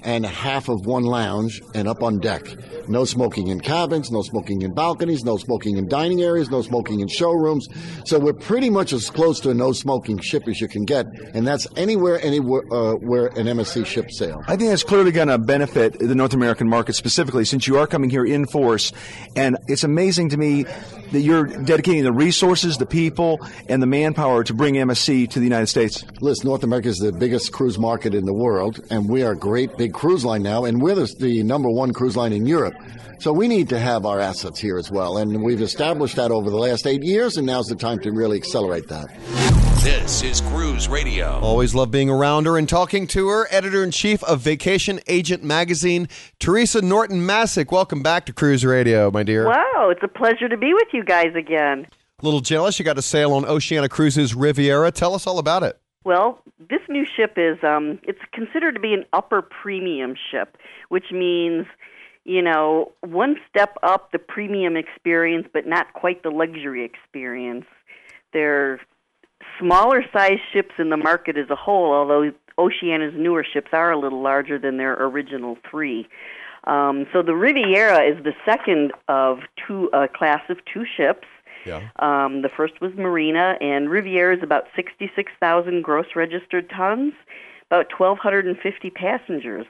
and 0.06 0.24
half 0.24 0.68
of 0.68 0.86
one 0.86 1.02
lounge 1.02 1.60
and 1.74 1.88
up 1.88 2.02
on 2.02 2.20
deck. 2.20 2.46
No 2.88 3.04
smoking 3.04 3.48
in 3.48 3.60
cabins, 3.60 4.10
no 4.12 4.22
smoking 4.22 4.62
in 4.62 4.72
balconies, 4.72 5.24
no 5.24 5.36
smoking 5.36 5.76
in 5.76 5.88
dining 5.88 6.22
areas, 6.22 6.48
no 6.48 6.62
smoking 6.62 7.00
in 7.00 7.08
showrooms. 7.08 7.68
So 8.04 8.18
we're 8.18 8.32
pretty 8.32 8.70
much 8.70 8.92
as 8.92 9.10
close 9.10 9.40
to 9.40 9.50
a 9.50 9.54
no 9.54 9.72
smoking 9.72 10.18
ship 10.20 10.46
as 10.46 10.60
you 10.60 10.68
can 10.68 10.84
get, 10.84 11.06
and 11.34 11.46
that's 11.46 11.66
anywhere, 11.76 12.20
anywhere 12.22 12.62
uh, 12.72 12.94
where 12.94 13.26
an 13.26 13.46
MSC 13.46 13.84
ship 13.84 14.10
sails. 14.12 14.44
I 14.46 14.56
think 14.56 14.70
that's 14.70 14.84
clearly 14.84 15.10
going 15.10 15.28
to 15.28 15.38
benefit 15.38 15.98
the 15.98 16.14
North 16.14 16.34
American 16.34 16.68
market 16.68 16.94
specifically 16.94 17.44
since 17.44 17.66
you 17.66 17.76
are 17.76 17.88
coming 17.88 18.08
here 18.08 18.24
in 18.24 18.46
force. 18.46 18.92
And 19.34 19.58
it's 19.66 19.82
amazing 19.82 20.28
to 20.30 20.36
me 20.36 20.66
that 21.12 21.20
you're 21.20 21.46
dedicating 21.46 22.04
the 22.04 22.12
resources, 22.12 22.78
the 22.78 22.86
people, 22.86 23.40
and 23.68 23.82
the 23.82 23.86
manpower 23.86 24.44
to 24.44 24.54
bring 24.54 24.74
MSC 24.74 25.28
to 25.30 25.38
the 25.38 25.44
United 25.44 25.66
States. 25.66 26.04
Listen, 26.20 26.48
North 26.48 26.64
America 26.64 26.88
is 26.88 26.98
the 26.98 27.12
biggest 27.12 27.52
cruise 27.52 27.78
market 27.78 28.14
in 28.14 28.24
the 28.24 28.32
world, 28.32 28.80
and 28.90 29.08
we 29.08 29.22
are 29.22 29.32
a 29.32 29.36
great 29.36 29.76
big 29.76 29.92
cruise 29.92 30.24
line 30.24 30.42
now, 30.42 30.64
and 30.64 30.80
we're 30.80 30.94
the, 30.94 31.14
the 31.18 31.42
number 31.42 31.68
one 31.68 31.92
cruise 31.92 32.16
line 32.16 32.32
in 32.32 32.46
Europe. 32.46 32.74
So 33.18 33.32
we 33.32 33.48
need 33.48 33.70
to 33.70 33.78
have 33.78 34.04
our 34.04 34.20
assets 34.20 34.60
here 34.60 34.76
as 34.76 34.90
well, 34.90 35.16
and 35.16 35.42
we've 35.42 35.62
established 35.62 36.16
that 36.16 36.30
over 36.30 36.50
the 36.50 36.58
last 36.58 36.86
eight 36.86 37.02
years, 37.02 37.36
and 37.36 37.46
now's 37.46 37.66
the 37.66 37.76
time 37.76 37.98
to 38.00 38.12
really 38.12 38.36
accelerate 38.36 38.88
that. 38.88 39.65
This 39.86 40.24
is 40.24 40.40
Cruise 40.40 40.88
Radio. 40.88 41.38
Always 41.38 41.72
love 41.72 41.92
being 41.92 42.10
around 42.10 42.46
her 42.46 42.58
and 42.58 42.68
talking 42.68 43.06
to 43.06 43.28
her. 43.28 43.46
Editor 43.52 43.84
in 43.84 43.92
chief 43.92 44.20
of 44.24 44.40
Vacation 44.40 44.98
Agent 45.06 45.44
Magazine, 45.44 46.08
Theresa 46.40 46.82
Norton 46.82 47.20
Masek. 47.20 47.70
Welcome 47.70 48.02
back 48.02 48.26
to 48.26 48.32
Cruise 48.32 48.64
Radio, 48.64 49.12
my 49.12 49.22
dear. 49.22 49.46
Wow, 49.46 49.90
it's 49.92 50.02
a 50.02 50.08
pleasure 50.08 50.48
to 50.48 50.56
be 50.56 50.74
with 50.74 50.88
you 50.92 51.04
guys 51.04 51.36
again. 51.36 51.86
A 52.20 52.24
little 52.24 52.40
jealous. 52.40 52.80
You 52.80 52.84
got 52.84 52.96
to 52.96 53.02
sail 53.02 53.32
on 53.32 53.44
Oceania 53.44 53.88
Cruises 53.88 54.34
Riviera. 54.34 54.90
Tell 54.90 55.14
us 55.14 55.24
all 55.24 55.38
about 55.38 55.62
it. 55.62 55.78
Well, 56.02 56.42
this 56.58 56.80
new 56.88 57.06
ship 57.06 57.34
is 57.36 57.56
um 57.62 58.00
it's 58.02 58.18
considered 58.32 58.74
to 58.74 58.80
be 58.80 58.92
an 58.92 59.04
upper 59.12 59.40
premium 59.40 60.16
ship, 60.32 60.58
which 60.88 61.12
means 61.12 61.64
you 62.24 62.42
know, 62.42 62.90
one 63.02 63.36
step 63.48 63.76
up 63.84 64.10
the 64.10 64.18
premium 64.18 64.76
experience 64.76 65.46
but 65.52 65.64
not 65.64 65.92
quite 65.92 66.24
the 66.24 66.30
luxury 66.30 66.84
experience. 66.84 67.66
They're 68.32 68.80
smaller 69.58 70.04
size 70.12 70.38
ships 70.52 70.74
in 70.78 70.90
the 70.90 70.96
market 70.96 71.36
as 71.36 71.50
a 71.50 71.56
whole, 71.56 71.92
although 71.92 72.32
Oceania's 72.58 73.14
newer 73.16 73.44
ships 73.44 73.68
are 73.72 73.92
a 73.92 73.98
little 73.98 74.22
larger 74.22 74.58
than 74.58 74.76
their 74.76 74.94
original 74.94 75.56
three. 75.70 76.06
Um, 76.64 77.06
so 77.12 77.22
the 77.22 77.34
Riviera 77.34 78.02
is 78.02 78.22
the 78.24 78.34
second 78.44 78.92
of 79.08 79.38
two 79.66 79.90
uh, 79.92 80.08
class 80.08 80.42
of 80.48 80.58
two 80.72 80.84
ships. 80.96 81.26
Yeah. 81.64 81.88
Um, 81.98 82.42
the 82.42 82.48
first 82.48 82.80
was 82.80 82.92
Marina, 82.94 83.56
and 83.60 83.90
Riviera 83.90 84.36
is 84.36 84.42
about 84.42 84.64
66,000 84.74 85.82
gross 85.82 86.06
registered 86.14 86.70
tons, 86.70 87.12
about 87.70 87.86
1,250 87.98 88.90
passengers. 88.90 89.66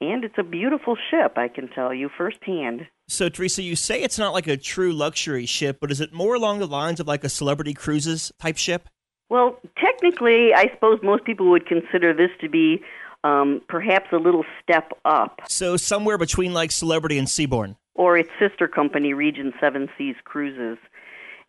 And 0.00 0.24
it's 0.24 0.38
a 0.38 0.42
beautiful 0.42 0.96
ship, 1.10 1.36
I 1.36 1.48
can 1.48 1.68
tell 1.68 1.94
you 1.94 2.10
firsthand. 2.16 2.86
So, 3.08 3.28
Theresa, 3.28 3.62
you 3.62 3.76
say 3.76 4.02
it's 4.02 4.18
not 4.18 4.32
like 4.32 4.46
a 4.46 4.56
true 4.56 4.92
luxury 4.92 5.46
ship, 5.46 5.78
but 5.80 5.90
is 5.90 6.00
it 6.00 6.12
more 6.12 6.34
along 6.34 6.58
the 6.58 6.66
lines 6.66 7.00
of 7.00 7.06
like 7.06 7.24
a 7.24 7.28
celebrity 7.28 7.74
cruises 7.74 8.32
type 8.38 8.56
ship? 8.56 8.88
Well, 9.28 9.58
technically, 9.78 10.52
I 10.54 10.70
suppose 10.74 11.00
most 11.02 11.24
people 11.24 11.50
would 11.50 11.66
consider 11.66 12.12
this 12.12 12.30
to 12.40 12.48
be 12.48 12.82
um, 13.24 13.62
perhaps 13.68 14.08
a 14.12 14.16
little 14.16 14.44
step 14.62 14.92
up. 15.04 15.40
So, 15.48 15.76
somewhere 15.76 16.18
between 16.18 16.52
like 16.52 16.70
Celebrity 16.70 17.18
and 17.18 17.26
Seabourn. 17.26 17.76
Or 17.94 18.18
its 18.18 18.30
sister 18.38 18.68
company, 18.68 19.14
Regent 19.14 19.54
Seven 19.60 19.88
Seas 19.96 20.16
Cruises. 20.24 20.78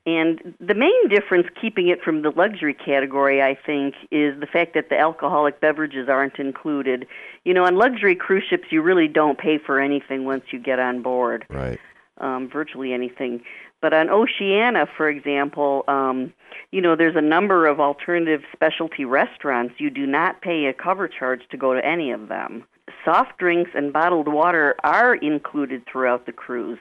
And 0.08 0.54
the 0.60 0.76
main 0.76 1.10
difference 1.10 1.48
keeping 1.60 1.88
it 1.88 2.00
from 2.04 2.22
the 2.22 2.30
luxury 2.30 2.76
category, 2.76 3.42
I 3.42 3.56
think, 3.56 3.96
is 4.12 4.40
the 4.40 4.46
fact 4.46 4.76
that 4.76 4.90
the 4.90 5.00
alcoholic 5.00 5.60
beverages 5.60 6.08
aren't 6.08 6.38
included. 6.38 7.08
You 7.44 7.56
know, 7.56 7.66
on 7.66 7.76
luxury 7.76 8.16
cruise 8.16 8.44
ships, 8.48 8.66
you 8.70 8.84
really 8.84 9.08
don't 9.08 9.40
pay 9.40 9.58
for 9.58 9.80
anything 9.80 10.24
once 10.24 10.44
you 10.52 10.60
get 10.60 10.78
on 10.78 11.02
board. 11.02 11.46
Right. 11.50 11.80
Um, 12.20 12.48
virtually 12.48 12.94
anything. 12.94 13.44
But 13.86 13.94
on 13.94 14.10
Oceania, 14.10 14.88
for 14.98 15.08
example, 15.08 15.84
um, 15.88 16.34
you 16.72 16.82
know, 16.82 16.96
there's 16.96 17.16
a 17.16 17.22
number 17.22 17.68
of 17.68 17.80
alternative 17.80 18.42
specialty 18.52 19.06
restaurants. 19.06 19.76
You 19.78 19.92
do 19.92 20.08
not 20.08 20.42
pay 20.42 20.66
a 20.66 20.74
cover 20.74 21.08
charge 21.08 21.42
to 21.52 21.56
go 21.56 21.76
to 21.76 21.86
any 21.86 22.10
of 22.10 22.28
them. 22.28 22.64
Soft 23.06 23.38
drinks 23.38 23.70
and 23.76 23.94
bottled 23.94 24.28
water 24.28 24.74
are 24.84 25.14
included 25.14 25.84
throughout 25.86 26.26
the 26.26 26.32
cruise. 26.32 26.80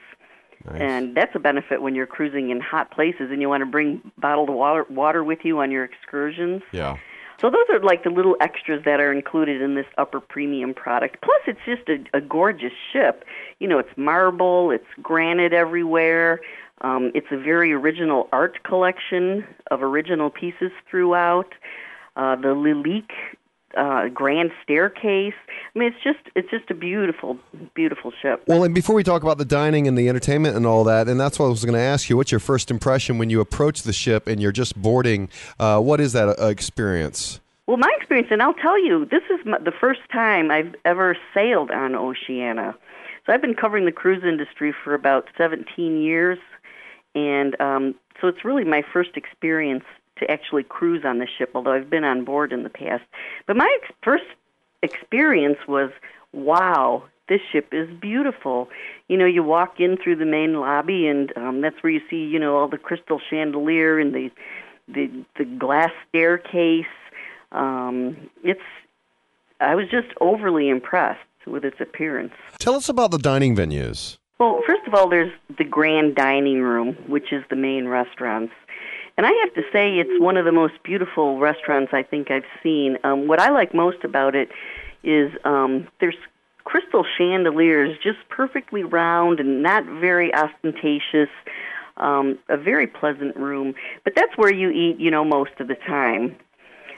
Nice. 0.67 0.81
And 0.81 1.15
that's 1.15 1.35
a 1.35 1.39
benefit 1.39 1.83
when 1.83 1.93
you're 1.93 2.07
cruising 2.07 2.49
in 2.49 2.59
hot 2.59 2.89
places 2.89 3.29
and 3.29 3.39
you 3.39 3.49
want 3.49 3.61
to 3.61 3.67
bring 3.67 4.01
bottled 4.17 4.49
water, 4.49 4.87
water 4.89 5.23
with 5.23 5.41
you 5.43 5.59
on 5.59 5.69
your 5.69 5.83
excursions. 5.83 6.63
Yeah. 6.71 6.97
So 7.39 7.49
those 7.49 7.65
are 7.69 7.79
like 7.81 8.03
the 8.03 8.09
little 8.09 8.37
extras 8.39 8.83
that 8.85 8.99
are 8.99 9.11
included 9.11 9.61
in 9.61 9.75
this 9.75 9.85
upper 9.97 10.19
premium 10.19 10.73
product. 10.73 11.17
Plus, 11.21 11.41
it's 11.47 11.59
just 11.65 11.87
a, 11.89 12.17
a 12.17 12.21
gorgeous 12.21 12.71
ship. 12.91 13.25
You 13.59 13.67
know, 13.67 13.77
it's 13.77 13.95
marble, 13.97 14.71
it's 14.71 14.87
granite 15.01 15.53
everywhere. 15.53 16.39
Um, 16.81 17.11
it's 17.15 17.27
a 17.31 17.37
very 17.37 17.73
original 17.73 18.27
art 18.31 18.63
collection 18.63 19.45
of 19.71 19.81
original 19.81 20.29
pieces 20.29 20.71
throughout. 20.89 21.53
Uh, 22.15 22.35
the 22.35 22.49
Lalique 22.49 23.11
uh, 23.75 24.07
grand 24.09 24.51
staircase. 24.63 25.33
I 25.75 25.79
mean, 25.79 25.91
it's 25.93 26.03
just 26.03 26.19
it's 26.35 26.49
just 26.49 26.69
a 26.71 26.73
beautiful, 26.73 27.37
beautiful 27.73 28.11
ship. 28.21 28.43
Well, 28.47 28.63
and 28.63 28.73
before 28.73 28.95
we 28.95 29.03
talk 29.03 29.21
about 29.23 29.37
the 29.37 29.45
dining 29.45 29.87
and 29.87 29.97
the 29.97 30.07
entertainment 30.09 30.55
and 30.55 30.65
all 30.65 30.83
that, 30.85 31.07
and 31.07 31.19
that's 31.19 31.39
what 31.39 31.47
I 31.47 31.49
was 31.49 31.65
going 31.65 31.75
to 31.75 31.81
ask 31.81 32.09
you. 32.09 32.17
What's 32.17 32.31
your 32.31 32.39
first 32.39 32.71
impression 32.71 33.17
when 33.17 33.29
you 33.29 33.41
approach 33.41 33.83
the 33.83 33.93
ship 33.93 34.27
and 34.27 34.41
you're 34.41 34.51
just 34.51 34.81
boarding? 34.81 35.29
Uh, 35.59 35.79
what 35.79 35.99
is 35.99 36.13
that 36.13 36.39
uh, 36.39 36.47
experience? 36.47 37.39
Well, 37.67 37.77
my 37.77 37.91
experience, 37.97 38.27
and 38.31 38.41
I'll 38.41 38.53
tell 38.53 38.81
you, 38.83 39.05
this 39.05 39.23
is 39.31 39.43
my, 39.45 39.57
the 39.57 39.71
first 39.71 40.01
time 40.11 40.51
I've 40.51 40.75
ever 40.85 41.17
sailed 41.33 41.71
on 41.71 41.95
Oceania. 41.95 42.75
So 43.25 43.33
I've 43.33 43.41
been 43.41 43.55
covering 43.55 43.85
the 43.85 43.91
cruise 43.91 44.23
industry 44.23 44.73
for 44.83 44.93
about 44.93 45.27
17 45.35 45.99
years, 45.99 46.37
and 47.15 47.59
um, 47.59 47.95
so 48.21 48.27
it's 48.27 48.45
really 48.45 48.63
my 48.63 48.83
first 48.93 49.11
experience 49.15 49.83
to 50.19 50.29
actually 50.29 50.63
cruise 50.63 51.03
on 51.05 51.19
the 51.19 51.27
ship, 51.37 51.51
although 51.55 51.73
I've 51.73 51.89
been 51.89 52.03
on 52.03 52.23
board 52.23 52.53
in 52.53 52.63
the 52.63 52.69
past. 52.69 53.03
But 53.47 53.57
my 53.57 53.77
ex- 53.81 53.93
first 54.03 54.25
experience 54.81 55.57
was 55.67 55.91
wow, 56.31 57.03
this 57.29 57.39
ship 57.51 57.69
is 57.71 57.89
beautiful. 57.99 58.69
You 59.07 59.17
know, 59.17 59.25
you 59.25 59.41
walk 59.41 59.79
in 59.79 59.97
through 59.97 60.17
the 60.17 60.25
main 60.25 60.59
lobby, 60.59 61.07
and 61.07 61.35
um, 61.37 61.61
that's 61.61 61.81
where 61.81 61.91
you 61.91 62.01
see, 62.09 62.17
you 62.17 62.37
know, 62.37 62.57
all 62.57 62.67
the 62.67 62.77
crystal 62.77 63.19
chandelier 63.29 63.99
and 63.99 64.13
the 64.13 64.29
the 64.87 65.09
the 65.37 65.45
glass 65.45 65.91
staircase. 66.09 66.85
Um, 67.51 68.29
it's 68.43 68.61
I 69.59 69.75
was 69.75 69.85
just 69.89 70.07
overly 70.19 70.69
impressed 70.69 71.19
with 71.47 71.63
its 71.63 71.79
appearance. 71.79 72.33
Tell 72.59 72.75
us 72.75 72.89
about 72.89 73.11
the 73.11 73.17
dining 73.17 73.55
venues. 73.55 74.17
Well, 74.37 74.61
first 74.67 74.81
of 74.85 74.93
all, 74.93 75.09
there's 75.09 75.31
the 75.57 75.63
grand 75.63 76.15
dining 76.15 76.61
room, 76.61 76.95
which 77.07 77.31
is 77.31 77.43
the 77.49 77.55
main 77.55 77.87
restaurants. 77.87 78.53
And 79.17 79.25
I 79.25 79.31
have 79.31 79.53
to 79.53 79.61
say, 79.71 79.97
it's 79.97 80.21
one 80.21 80.35
of 80.35 80.43
the 80.43 80.51
most 80.51 80.73
beautiful 80.83 81.39
restaurants 81.39 81.93
I 81.93 82.03
think 82.03 82.29
I've 82.29 82.43
seen. 82.61 82.97
Um, 83.05 83.27
what 83.27 83.39
I 83.39 83.49
like 83.49 83.73
most 83.73 84.03
about 84.03 84.35
it 84.35 84.49
is 85.03 85.31
um, 85.45 85.87
there's 86.01 86.17
crystal 86.65 87.05
chandeliers, 87.17 87.97
just 88.03 88.17
perfectly 88.27 88.83
round 88.83 89.39
and 89.39 89.63
not 89.63 89.85
very 89.85 90.33
ostentatious. 90.35 91.29
Um, 91.97 92.37
a 92.49 92.57
very 92.57 92.87
pleasant 92.87 93.37
room, 93.37 93.73
but 94.03 94.15
that's 94.17 94.35
where 94.35 94.53
you 94.53 94.69
eat, 94.69 94.99
you 94.99 95.09
know, 95.09 95.23
most 95.23 95.51
of 95.61 95.69
the 95.69 95.75
time. 95.75 96.35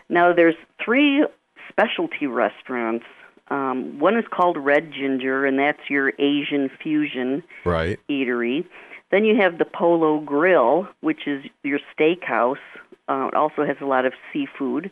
Now, 0.10 0.34
there's 0.34 0.56
three 0.84 1.24
specialty 1.70 2.26
restaurants. 2.26 3.06
Um, 3.50 4.00
one 4.00 4.18
is 4.18 4.26
called 4.30 4.58
Red 4.58 4.92
Ginger, 4.92 5.46
and 5.46 5.58
that's 5.58 5.90
your 5.90 6.12
Asian 6.20 6.70
fusion 6.82 7.44
Right. 7.64 8.00
eatery. 8.10 8.66
Then 9.10 9.24
you 9.24 9.38
have 9.38 9.58
the 9.58 9.66
Polo 9.66 10.20
Grill, 10.20 10.88
which 11.02 11.28
is 11.28 11.46
your 11.64 11.80
steakhouse. 11.98 12.58
Uh, 13.08 13.30
it 13.32 13.36
also 13.36 13.66
has 13.66 13.78
a 13.80 13.86
lot 13.86 14.06
of 14.06 14.14
seafood, 14.34 14.92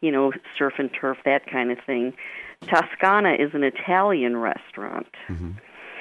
you 0.00 0.12
know, 0.12 0.32
surf 0.56 0.74
and 0.78 0.90
turf, 0.92 1.18
that 1.24 1.50
kind 1.50 1.72
of 1.72 1.78
thing. 1.84 2.14
Toscana 2.66 3.34
is 3.34 3.50
an 3.54 3.64
Italian 3.64 4.36
restaurant. 4.36 5.08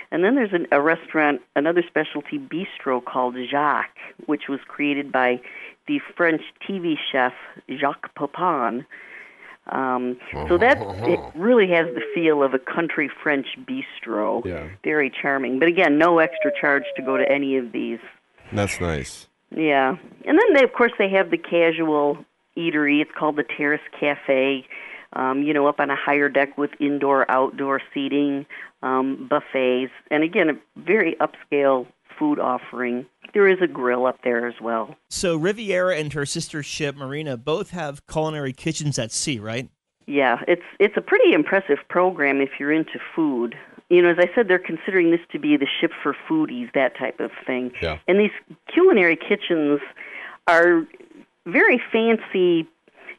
And 0.09 0.23
then 0.23 0.35
there's 0.35 0.53
an, 0.53 0.67
a 0.71 0.81
restaurant, 0.81 1.41
another 1.55 1.83
specialty 1.85 2.37
bistro 2.39 3.03
called 3.03 3.35
Jacques, 3.49 3.97
which 4.25 4.43
was 4.47 4.59
created 4.67 5.11
by 5.11 5.41
the 5.87 5.99
French 6.15 6.41
TV 6.67 6.95
chef 7.11 7.33
Jacques 7.69 8.13
Pepin. 8.15 8.85
Um, 9.69 10.17
so 10.47 10.57
that 10.57 10.77
it 11.07 11.19
really 11.35 11.69
has 11.71 11.87
the 11.93 12.01
feel 12.15 12.41
of 12.41 12.53
a 12.53 12.59
country 12.59 13.09
French 13.21 13.47
bistro. 13.65 14.45
Yeah. 14.45 14.69
Very 14.83 15.09
charming. 15.09 15.59
But 15.59 15.67
again, 15.67 15.97
no 15.97 16.19
extra 16.19 16.51
charge 16.59 16.83
to 16.95 17.01
go 17.01 17.17
to 17.17 17.29
any 17.29 17.57
of 17.57 17.73
these. 17.73 17.99
That's 18.53 18.79
nice. 18.79 19.27
Yeah, 19.55 19.95
and 20.25 20.39
then 20.39 20.53
they, 20.53 20.63
of 20.63 20.73
course, 20.73 20.91
they 20.97 21.09
have 21.09 21.31
the 21.31 21.37
casual 21.37 22.17
eatery. 22.57 23.01
It's 23.01 23.11
called 23.17 23.37
the 23.37 23.43
Terrace 23.43 23.81
Cafe. 23.97 24.65
Um, 25.13 25.41
you 25.41 25.53
know, 25.53 25.67
up 25.67 25.79
on 25.79 25.89
a 25.89 25.95
higher 25.95 26.27
deck 26.27 26.57
with 26.57 26.71
indoor-outdoor 26.81 27.81
seating, 27.93 28.45
um, 28.83 29.25
buffets, 29.29 29.93
and 30.11 30.21
again, 30.21 30.49
a 30.49 30.79
very 30.79 31.15
upscale 31.21 31.87
food 32.19 32.39
offering. 32.39 33.05
There 33.37 33.47
is 33.47 33.61
a 33.61 33.67
grill 33.67 34.07
up 34.07 34.23
there 34.23 34.47
as 34.47 34.55
well. 34.59 34.95
So 35.11 35.37
Riviera 35.37 35.95
and 35.95 36.11
her 36.13 36.25
sister 36.25 36.63
ship 36.63 36.95
Marina 36.95 37.37
both 37.37 37.69
have 37.69 38.07
culinary 38.07 38.51
kitchens 38.51 38.97
at 38.97 39.11
sea, 39.11 39.37
right? 39.37 39.69
Yeah, 40.07 40.41
it's 40.47 40.63
it's 40.79 40.97
a 40.97 41.01
pretty 41.01 41.33
impressive 41.33 41.77
program 41.87 42.41
if 42.41 42.49
you're 42.59 42.71
into 42.71 42.97
food. 43.15 43.55
You 43.91 44.01
know, 44.01 44.09
as 44.09 44.17
I 44.17 44.33
said, 44.33 44.47
they're 44.47 44.57
considering 44.57 45.11
this 45.11 45.19
to 45.33 45.37
be 45.37 45.55
the 45.55 45.67
ship 45.79 45.91
for 46.01 46.17
foodies, 46.27 46.73
that 46.73 46.97
type 46.97 47.19
of 47.19 47.29
thing. 47.45 47.73
Yeah. 47.79 47.99
And 48.07 48.19
these 48.19 48.31
culinary 48.73 49.15
kitchens 49.15 49.81
are 50.47 50.87
very 51.45 51.79
fancy, 51.91 52.67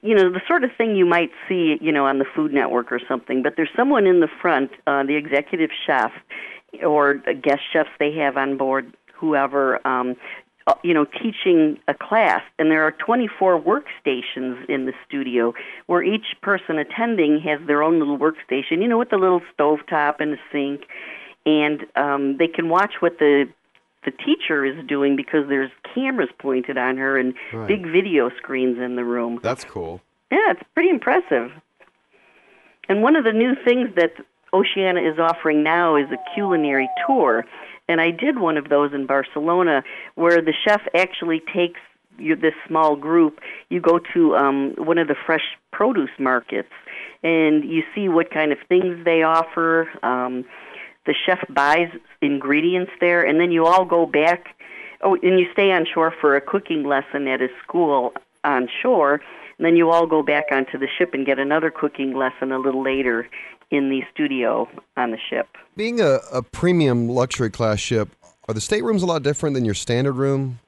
you 0.03 0.17
know, 0.17 0.33
the 0.33 0.43
sort 0.49 0.65
of 0.65 0.71
thing 0.77 0.97
you 0.97 1.07
might 1.07 1.31
see, 1.49 1.79
you 1.81 1.93
know, 1.93 2.07
on 2.07 2.19
the 2.19 2.27
Food 2.35 2.53
Network 2.53 2.91
or 2.91 2.99
something. 3.07 3.41
But 3.45 3.55
there's 3.55 3.71
someone 3.77 4.05
in 4.05 4.19
the 4.19 4.29
front, 4.43 4.73
uh, 4.89 5.05
the 5.05 5.15
executive 5.15 5.71
chef 5.87 6.11
or 6.85 7.15
guest 7.41 7.61
chefs 7.73 7.91
they 8.01 8.13
have 8.15 8.37
on 8.37 8.57
board, 8.57 8.93
whoever, 9.19 9.87
um, 9.87 10.17
uh, 10.67 10.75
you 10.83 10.93
know, 10.95 11.05
teaching 11.05 11.79
a 11.89 11.95
class. 11.95 12.43
And 12.59 12.71
there 12.71 12.83
are 12.83 12.93
24 12.93 13.61
workstations 13.61 14.65
in 14.69 14.87
the 14.87 14.93
studio 15.07 15.55
where 15.87 16.03
each 16.03 16.27
person 16.43 16.79
attending 16.79 17.41
has 17.41 17.61
their 17.67 17.83
own 17.83 17.99
little 17.99 18.19
workstation, 18.19 18.83
you 18.83 18.89
know, 18.89 18.99
with 18.99 19.11
the 19.11 19.17
little 19.17 19.41
stove 19.53 19.81
top 19.89 20.21
and 20.21 20.35
a 20.35 20.37
sink. 20.53 20.83
And 21.47 21.87
um, 21.97 22.37
they 22.39 22.49
can 22.49 22.69
watch 22.69 22.95
what 23.01 23.19
the 23.19 23.49
the 24.05 24.13
teacher 24.13 24.65
is 24.65 24.77
doing 24.87 25.17
because 25.17 25.49
there's 25.49 25.71
cameras 25.95 26.29
pointed 26.39 26.79
on 26.79 26.97
her 26.97 27.19
and 27.19 27.35
Right. 27.53 27.67
big 27.67 27.85
video 27.85 28.31
screens 28.37 28.79
in 28.79 28.95
the 28.97 29.05
room. 29.05 29.41
That's 29.43 29.65
cool. 29.65 30.01
Yeah, 30.31 30.53
it's 30.53 30.63
pretty 30.75 30.89
impressive. 30.89 31.51
And 32.89 33.03
one 33.03 33.17
of 33.17 33.25
the 33.25 33.33
new 33.33 33.55
things 33.65 33.91
that 33.97 34.13
Oceania 34.55 35.03
is 35.11 35.19
offering 35.19 35.63
now 35.63 35.97
is 35.97 36.07
a 36.11 36.17
culinary 36.35 36.89
tour. 37.07 37.45
And 37.89 38.01
I 38.01 38.11
did 38.11 38.39
one 38.39 38.57
of 38.57 38.69
those 38.69 38.93
in 38.93 39.07
Barcelona 39.07 39.83
where 40.15 40.43
the 40.43 40.53
chef 40.65 40.83
actually 40.95 41.41
takes 41.41 41.81
you, 42.19 42.37
this 42.37 42.55
small 42.67 42.97
group. 42.97 43.41
You 43.71 43.81
go 43.81 43.99
to 44.13 44.37
um, 44.37 44.75
one 44.77 44.99
of 44.99 45.09
the 45.09 45.15
fresh 45.27 45.57
produce 45.73 46.11
markets 46.19 46.73
and 47.23 47.65
you 47.65 47.83
see 47.95 48.09
what 48.09 48.31
kind 48.31 48.53
of 48.53 48.59
things 48.69 49.05
they 49.05 49.23
offer. 49.23 49.91
Um, 50.03 50.45
the 51.07 51.15
chef 51.27 51.43
buys 51.49 51.91
ingredients 52.21 52.93
there, 53.01 53.25
and 53.25 53.41
then 53.41 53.51
you 53.51 53.65
all 53.65 53.85
go 53.85 54.05
back. 54.05 54.55
Oh, 55.01 55.15
and 55.15 55.39
you 55.39 55.47
stay 55.53 55.73
on 55.73 55.87
shore 55.87 56.13
for 56.21 56.37
a 56.37 56.41
cooking 56.41 56.85
lesson 56.85 57.27
at 57.29 57.41
a 57.41 57.49
school 57.63 58.13
on 58.45 58.69
shore. 58.83 59.21
And 59.57 59.65
then 59.65 59.77
you 59.77 59.91
all 59.91 60.07
go 60.07 60.23
back 60.23 60.47
onto 60.53 60.79
the 60.79 60.87
ship 60.99 61.15
and 61.15 61.25
get 61.25 61.39
another 61.39 61.71
cooking 61.71 62.15
lesson 62.15 62.53
a 62.53 62.59
little 62.59 62.83
later 62.83 63.29
in 63.71 63.91
the 63.91 64.03
studio 64.13 64.69
on 64.97 65.11
the 65.11 65.19
ship. 65.31 65.49
Being 65.77 66.01
a, 66.01 66.19
a 66.33 66.43
premium 66.43 67.09
luxury 67.09 67.51
class 67.51 67.81
ship, 67.81 68.09
are 68.49 68.55
the 68.55 68.61
staterooms 68.61 69.03
a 69.03 69.07
lot 69.07 69.23
different 69.23 69.55
than 69.55 69.65
your 69.65 69.75
standard 69.75 70.15
room? 70.15 70.59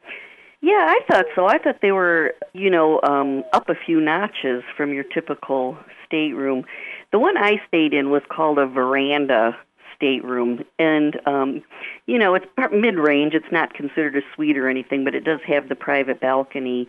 Yeah, 0.60 0.86
I 0.88 1.00
thought 1.10 1.26
so. 1.34 1.46
I 1.46 1.56
thought 1.58 1.80
they 1.80 1.92
were, 1.92 2.34
you 2.52 2.68
know, 2.68 3.00
um, 3.02 3.44
up 3.52 3.70
a 3.70 3.74
few 3.74 4.00
notches 4.00 4.62
from 4.76 4.92
your 4.92 5.04
typical 5.04 5.78
stateroom. 6.06 6.64
The 7.12 7.18
one 7.18 7.38
I 7.38 7.62
stayed 7.66 7.94
in 7.94 8.10
was 8.10 8.22
called 8.28 8.58
a 8.58 8.66
veranda 8.66 9.56
stateroom, 9.96 10.64
and 10.78 11.18
um, 11.26 11.62
you 12.06 12.18
know, 12.18 12.34
it's 12.34 12.46
mid 12.72 12.96
range. 12.96 13.32
It's 13.32 13.50
not 13.50 13.72
considered 13.72 14.16
a 14.16 14.20
suite 14.34 14.58
or 14.58 14.68
anything, 14.68 15.02
but 15.04 15.14
it 15.14 15.24
does 15.24 15.40
have 15.46 15.70
the 15.70 15.74
private 15.74 16.20
balcony, 16.20 16.86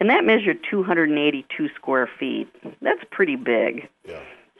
and 0.00 0.10
that 0.10 0.24
measured 0.24 0.58
282 0.70 1.68
square 1.74 2.10
feet. 2.18 2.48
That's 2.82 3.02
pretty 3.10 3.36
big. 3.36 3.88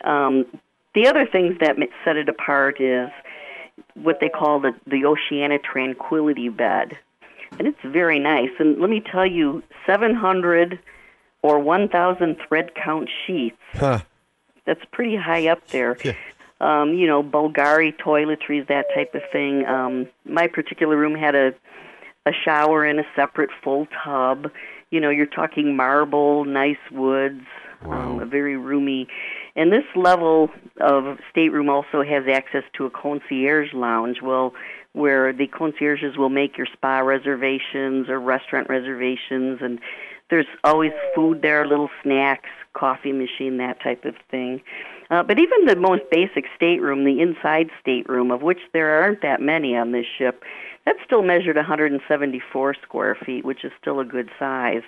Um, 0.05 0.47
the 0.95 1.07
other 1.07 1.27
things 1.27 1.57
that 1.61 1.77
set 2.05 2.17
it 2.17 2.29
apart 2.29 2.81
is 2.81 3.11
what 3.95 4.21
they 4.21 4.29
call 4.29 4.61
the 4.61 4.73
the 4.87 5.05
Oceania 5.05 5.59
Tranquility 5.59 6.49
bed, 6.49 6.99
and 7.59 7.69
it's 7.69 7.83
very 7.85 8.19
nice. 8.19 8.51
And 8.59 8.81
let 8.81 8.91
me 8.91 9.01
tell 9.01 9.27
you, 9.27 9.63
700 9.87 10.79
or 11.43 11.59
1,000 11.59 12.37
thread 12.49 12.75
count 12.75 13.11
sheets. 13.27 13.59
Huh. 13.75 14.01
That's 14.65 14.81
pretty 14.93 15.15
high 15.15 15.49
up 15.49 15.67
there. 15.69 15.99
Um, 16.61 16.95
you 16.95 17.07
know, 17.07 17.23
Bulgari 17.23 17.95
toiletries, 17.95 18.67
that 18.69 18.87
type 18.95 19.15
of 19.15 19.21
thing. 19.31 19.67
Um, 19.67 20.09
my 20.25 20.47
particular 20.47 20.97
room 20.97 21.15
had 21.15 21.35
a 21.35 21.53
a 22.27 22.33
shower 22.33 22.85
and 22.85 23.01
a 23.01 23.05
separate 23.15 23.51
full 23.63 23.87
tub. 24.03 24.51
You 24.91 25.01
know, 25.01 25.11
you're 25.11 25.27
talking 25.27 25.77
marble, 25.77 26.45
nice 26.45 26.79
woods, 26.91 27.45
um, 27.83 28.21
a 28.21 28.25
very 28.25 28.57
roomy. 28.57 29.09
And 29.57 29.73
this 29.73 29.85
level 29.95 30.51
of 30.81 31.19
stateroom 31.31 31.69
also 31.69 32.03
has 32.03 32.25
access 32.29 32.65
to 32.77 32.87
a 32.87 32.91
concierge 32.91 33.73
lounge. 33.73 34.19
Well, 34.23 34.53
where 34.95 35.33
the 35.33 35.47
concierges 35.47 36.17
will 36.17 36.29
make 36.29 36.57
your 36.57 36.67
spa 36.73 37.01
reservations 37.01 38.09
or 38.09 38.21
restaurant 38.21 38.69
reservations, 38.69 39.59
and 39.61 39.81
there's 40.31 40.47
always 40.63 40.93
food 41.15 41.43
there, 41.43 41.67
little 41.67 41.91
snacks, 42.03 42.49
coffee 42.75 43.13
machine, 43.13 43.59
that 43.59 43.81
type 43.81 44.05
of 44.05 44.15
thing. 44.31 44.63
Uh, 45.11 45.23
but 45.23 45.39
even 45.39 45.67
the 45.67 45.77
most 45.77 46.03
basic 46.11 46.45
stateroom, 46.57 47.05
the 47.05 47.21
inside 47.21 47.71
stateroom, 47.81 48.31
of 48.31 48.43
which 48.43 48.61
there 48.73 49.03
aren't 49.03 49.23
that 49.23 49.41
many 49.41 49.77
on 49.77 49.93
this 49.93 50.07
ship, 50.19 50.43
that 50.87 50.97
still 51.05 51.23
measured 51.23 51.57
174 51.57 52.75
square 52.83 53.17
feet, 53.27 53.45
which 53.45 53.65
is 53.65 53.73
still 53.81 54.01
a 54.01 54.05
good 54.05 54.31
size. 54.39 54.83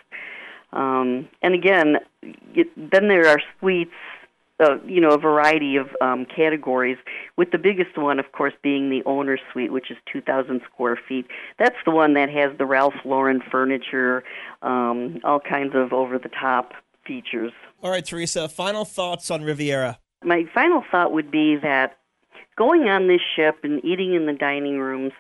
Um, 0.72 1.28
and 1.42 1.54
again, 1.54 1.96
it, 2.54 2.68
then 2.76 3.08
there 3.08 3.28
are 3.28 3.40
suites, 3.58 3.92
uh, 4.58 4.78
you 4.86 5.00
know, 5.00 5.10
a 5.10 5.18
variety 5.18 5.76
of 5.76 5.88
um, 6.00 6.24
categories. 6.24 6.96
With 7.36 7.50
the 7.50 7.58
biggest 7.58 7.96
one, 7.96 8.18
of 8.18 8.32
course, 8.32 8.54
being 8.62 8.90
the 8.90 9.02
owner's 9.04 9.40
suite, 9.52 9.72
which 9.72 9.90
is 9.90 9.96
2,000 10.12 10.60
square 10.72 10.98
feet. 11.08 11.26
That's 11.58 11.76
the 11.84 11.90
one 11.90 12.14
that 12.14 12.30
has 12.30 12.56
the 12.58 12.66
Ralph 12.66 12.94
Lauren 13.04 13.42
furniture, 13.50 14.24
um, 14.62 15.20
all 15.24 15.40
kinds 15.40 15.74
of 15.74 15.92
over-the-top 15.92 16.72
features. 17.06 17.52
All 17.82 17.90
right, 17.90 18.04
Theresa, 18.04 18.48
final 18.48 18.84
thoughts 18.84 19.30
on 19.30 19.42
Riviera. 19.42 19.98
My 20.24 20.44
final 20.54 20.82
thought 20.90 21.12
would 21.12 21.30
be 21.30 21.56
that 21.56 21.98
going 22.56 22.88
on 22.88 23.06
this 23.06 23.20
ship 23.36 23.58
and 23.62 23.84
eating 23.84 24.14
in 24.14 24.26
the 24.26 24.32
dining 24.32 24.78
rooms, 24.78 25.12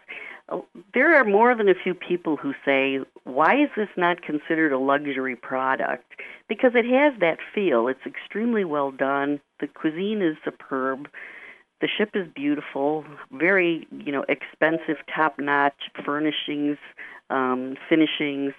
there 0.94 1.16
are 1.16 1.24
more 1.24 1.54
than 1.56 1.68
a 1.68 1.74
few 1.74 1.94
people 1.94 2.36
who 2.36 2.52
say, 2.64 3.00
why 3.24 3.60
is 3.60 3.70
this 3.76 3.88
not 3.96 4.22
considered 4.22 4.72
a 4.72 4.78
luxury 4.78 5.34
product? 5.34 6.12
Because 6.48 6.72
it 6.74 6.84
has 6.84 7.18
that 7.20 7.38
feel. 7.54 7.88
It's 7.88 8.06
extremely 8.06 8.64
well 8.64 8.92
done. 8.92 9.40
The 9.60 9.66
cuisine 9.66 10.22
is 10.22 10.36
superb. 10.44 11.08
The 11.80 11.88
ship 11.88 12.10
is 12.14 12.26
beautiful, 12.34 13.04
very, 13.32 13.86
you 13.90 14.12
know, 14.12 14.24
expensive, 14.28 14.96
top-notch 15.14 15.90
furnishings, 16.04 16.78
um, 17.28 17.76
finishings. 17.88 18.54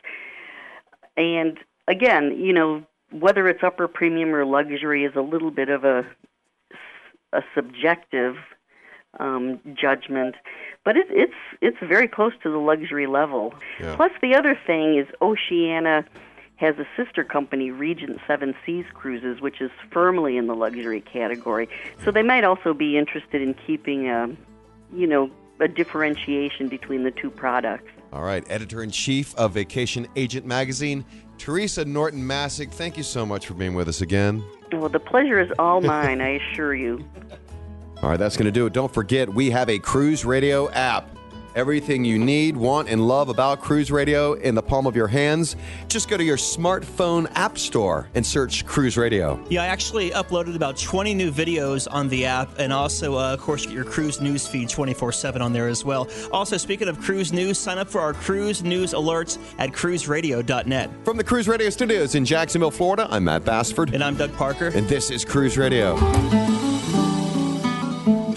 And 1.15 1.57
again, 1.87 2.37
you 2.37 2.53
know, 2.53 2.83
whether 3.11 3.47
it's 3.47 3.63
upper 3.63 3.87
premium 3.87 4.35
or 4.35 4.45
luxury 4.45 5.03
is 5.05 5.15
a 5.15 5.21
little 5.21 5.51
bit 5.51 5.69
of 5.69 5.83
a 5.83 6.05
a 7.33 7.41
subjective 7.53 8.35
um, 9.19 9.59
judgment, 9.73 10.35
but 10.83 10.97
it, 10.97 11.07
it's 11.09 11.33
it's 11.61 11.77
very 11.81 12.07
close 12.07 12.33
to 12.43 12.51
the 12.51 12.57
luxury 12.57 13.07
level. 13.07 13.53
Yeah. 13.79 13.95
Plus, 13.95 14.11
the 14.21 14.35
other 14.35 14.57
thing 14.65 14.97
is 14.97 15.07
Oceania 15.21 16.05
has 16.57 16.75
a 16.79 16.87
sister 16.95 17.23
company, 17.23 17.71
Regent 17.71 18.19
Seven 18.25 18.55
Seas 18.65 18.85
Cruises, 18.93 19.41
which 19.41 19.61
is 19.61 19.71
firmly 19.91 20.37
in 20.37 20.47
the 20.47 20.55
luxury 20.55 21.01
category. 21.01 21.69
So 22.03 22.11
they 22.11 22.23
might 22.23 22.43
also 22.43 22.73
be 22.73 22.97
interested 22.97 23.43
in 23.43 23.53
keeping 23.53 24.09
a, 24.09 24.35
you 24.93 25.05
know, 25.05 25.29
a 25.59 25.67
differentiation 25.67 26.67
between 26.67 27.03
the 27.03 27.11
two 27.11 27.29
products. 27.29 27.91
All 28.11 28.23
right, 28.23 28.43
editor 28.49 28.81
in 28.81 28.89
chief 28.89 29.35
of 29.35 29.53
Vacation 29.53 30.07
Agent 30.15 30.45
Magazine, 30.45 31.05
Theresa 31.37 31.85
Norton 31.85 32.21
Masek. 32.21 32.71
Thank 32.71 32.97
you 32.97 33.03
so 33.03 33.25
much 33.25 33.45
for 33.45 33.53
being 33.53 33.75
with 33.75 33.87
us 33.87 34.01
again. 34.01 34.43
Well, 34.71 34.89
the 34.89 34.99
pleasure 34.99 35.39
is 35.39 35.51
all 35.59 35.81
mine, 35.81 36.21
I 36.21 36.39
assure 36.39 36.73
you. 36.73 37.07
All 38.03 38.09
right, 38.09 38.17
that's 38.17 38.37
going 38.37 38.45
to 38.45 38.51
do 38.51 38.67
it. 38.67 38.73
Don't 38.73 38.93
forget, 38.93 39.27
we 39.27 39.49
have 39.49 39.69
a 39.69 39.79
cruise 39.79 40.23
radio 40.23 40.69
app. 40.71 41.09
Everything 41.55 42.05
you 42.05 42.19
need, 42.19 42.55
want, 42.55 42.87
and 42.87 43.07
love 43.07 43.29
about 43.29 43.61
Cruise 43.61 43.89
Radio 43.89 44.33
in 44.33 44.53
the 44.53 44.61
palm 44.61 44.85
of 44.85 44.95
your 44.95 45.07
hands. 45.07 45.55
Just 45.87 46.07
go 46.07 46.15
to 46.15 46.23
your 46.23 46.37
smartphone 46.37 47.27
app 47.33 47.57
store 47.57 48.07
and 48.13 48.23
search 48.23 48.63
Cruise 48.67 48.95
Radio. 48.95 49.43
Yeah, 49.49 49.63
I 49.63 49.65
actually 49.65 50.11
uploaded 50.11 50.55
about 50.55 50.77
20 50.77 51.15
new 51.15 51.31
videos 51.31 51.87
on 51.89 52.09
the 52.09 52.27
app, 52.27 52.59
and 52.59 52.71
also, 52.71 53.17
uh, 53.17 53.33
of 53.33 53.39
course, 53.39 53.65
get 53.65 53.73
your 53.73 53.85
cruise 53.85 54.21
news 54.21 54.45
feed 54.45 54.69
24 54.69 55.11
7 55.11 55.41
on 55.41 55.51
there 55.51 55.67
as 55.67 55.83
well. 55.83 56.07
Also, 56.31 56.57
speaking 56.57 56.87
of 56.89 56.99
cruise 57.01 57.33
news, 57.33 57.57
sign 57.57 57.79
up 57.79 57.89
for 57.89 58.01
our 58.01 58.13
cruise 58.13 58.61
news 58.61 58.93
alerts 58.93 59.39
at 59.57 59.71
cruiseradio.net. 59.71 60.91
From 61.03 61.17
the 61.17 61.23
Cruise 61.23 61.47
Radio 61.47 61.71
studios 61.71 62.13
in 62.13 62.23
Jacksonville, 62.23 62.69
Florida, 62.69 63.07
I'm 63.09 63.23
Matt 63.23 63.45
Bassford. 63.45 63.95
And 63.95 64.03
I'm 64.03 64.15
Doug 64.15 64.31
Parker. 64.33 64.67
And 64.67 64.87
this 64.87 65.09
is 65.09 65.25
Cruise 65.25 65.57
Radio. 65.57 65.95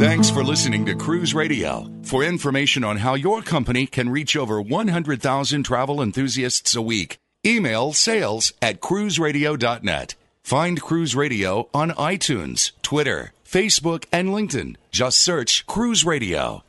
Thanks 0.00 0.30
for 0.30 0.42
listening 0.42 0.86
to 0.86 0.94
Cruise 0.94 1.34
Radio. 1.34 1.86
For 2.04 2.24
information 2.24 2.84
on 2.84 2.96
how 2.96 3.16
your 3.16 3.42
company 3.42 3.84
can 3.84 4.08
reach 4.08 4.34
over 4.34 4.58
100,000 4.58 5.62
travel 5.62 6.00
enthusiasts 6.00 6.74
a 6.74 6.80
week, 6.80 7.18
email 7.44 7.92
sales 7.92 8.54
at 8.62 8.80
cruiseradio.net. 8.80 10.14
Find 10.42 10.80
Cruise 10.80 11.14
Radio 11.14 11.68
on 11.74 11.90
iTunes, 11.90 12.72
Twitter, 12.80 13.34
Facebook, 13.44 14.06
and 14.10 14.30
LinkedIn. 14.30 14.76
Just 14.90 15.20
search 15.20 15.66
Cruise 15.66 16.02
Radio. 16.02 16.64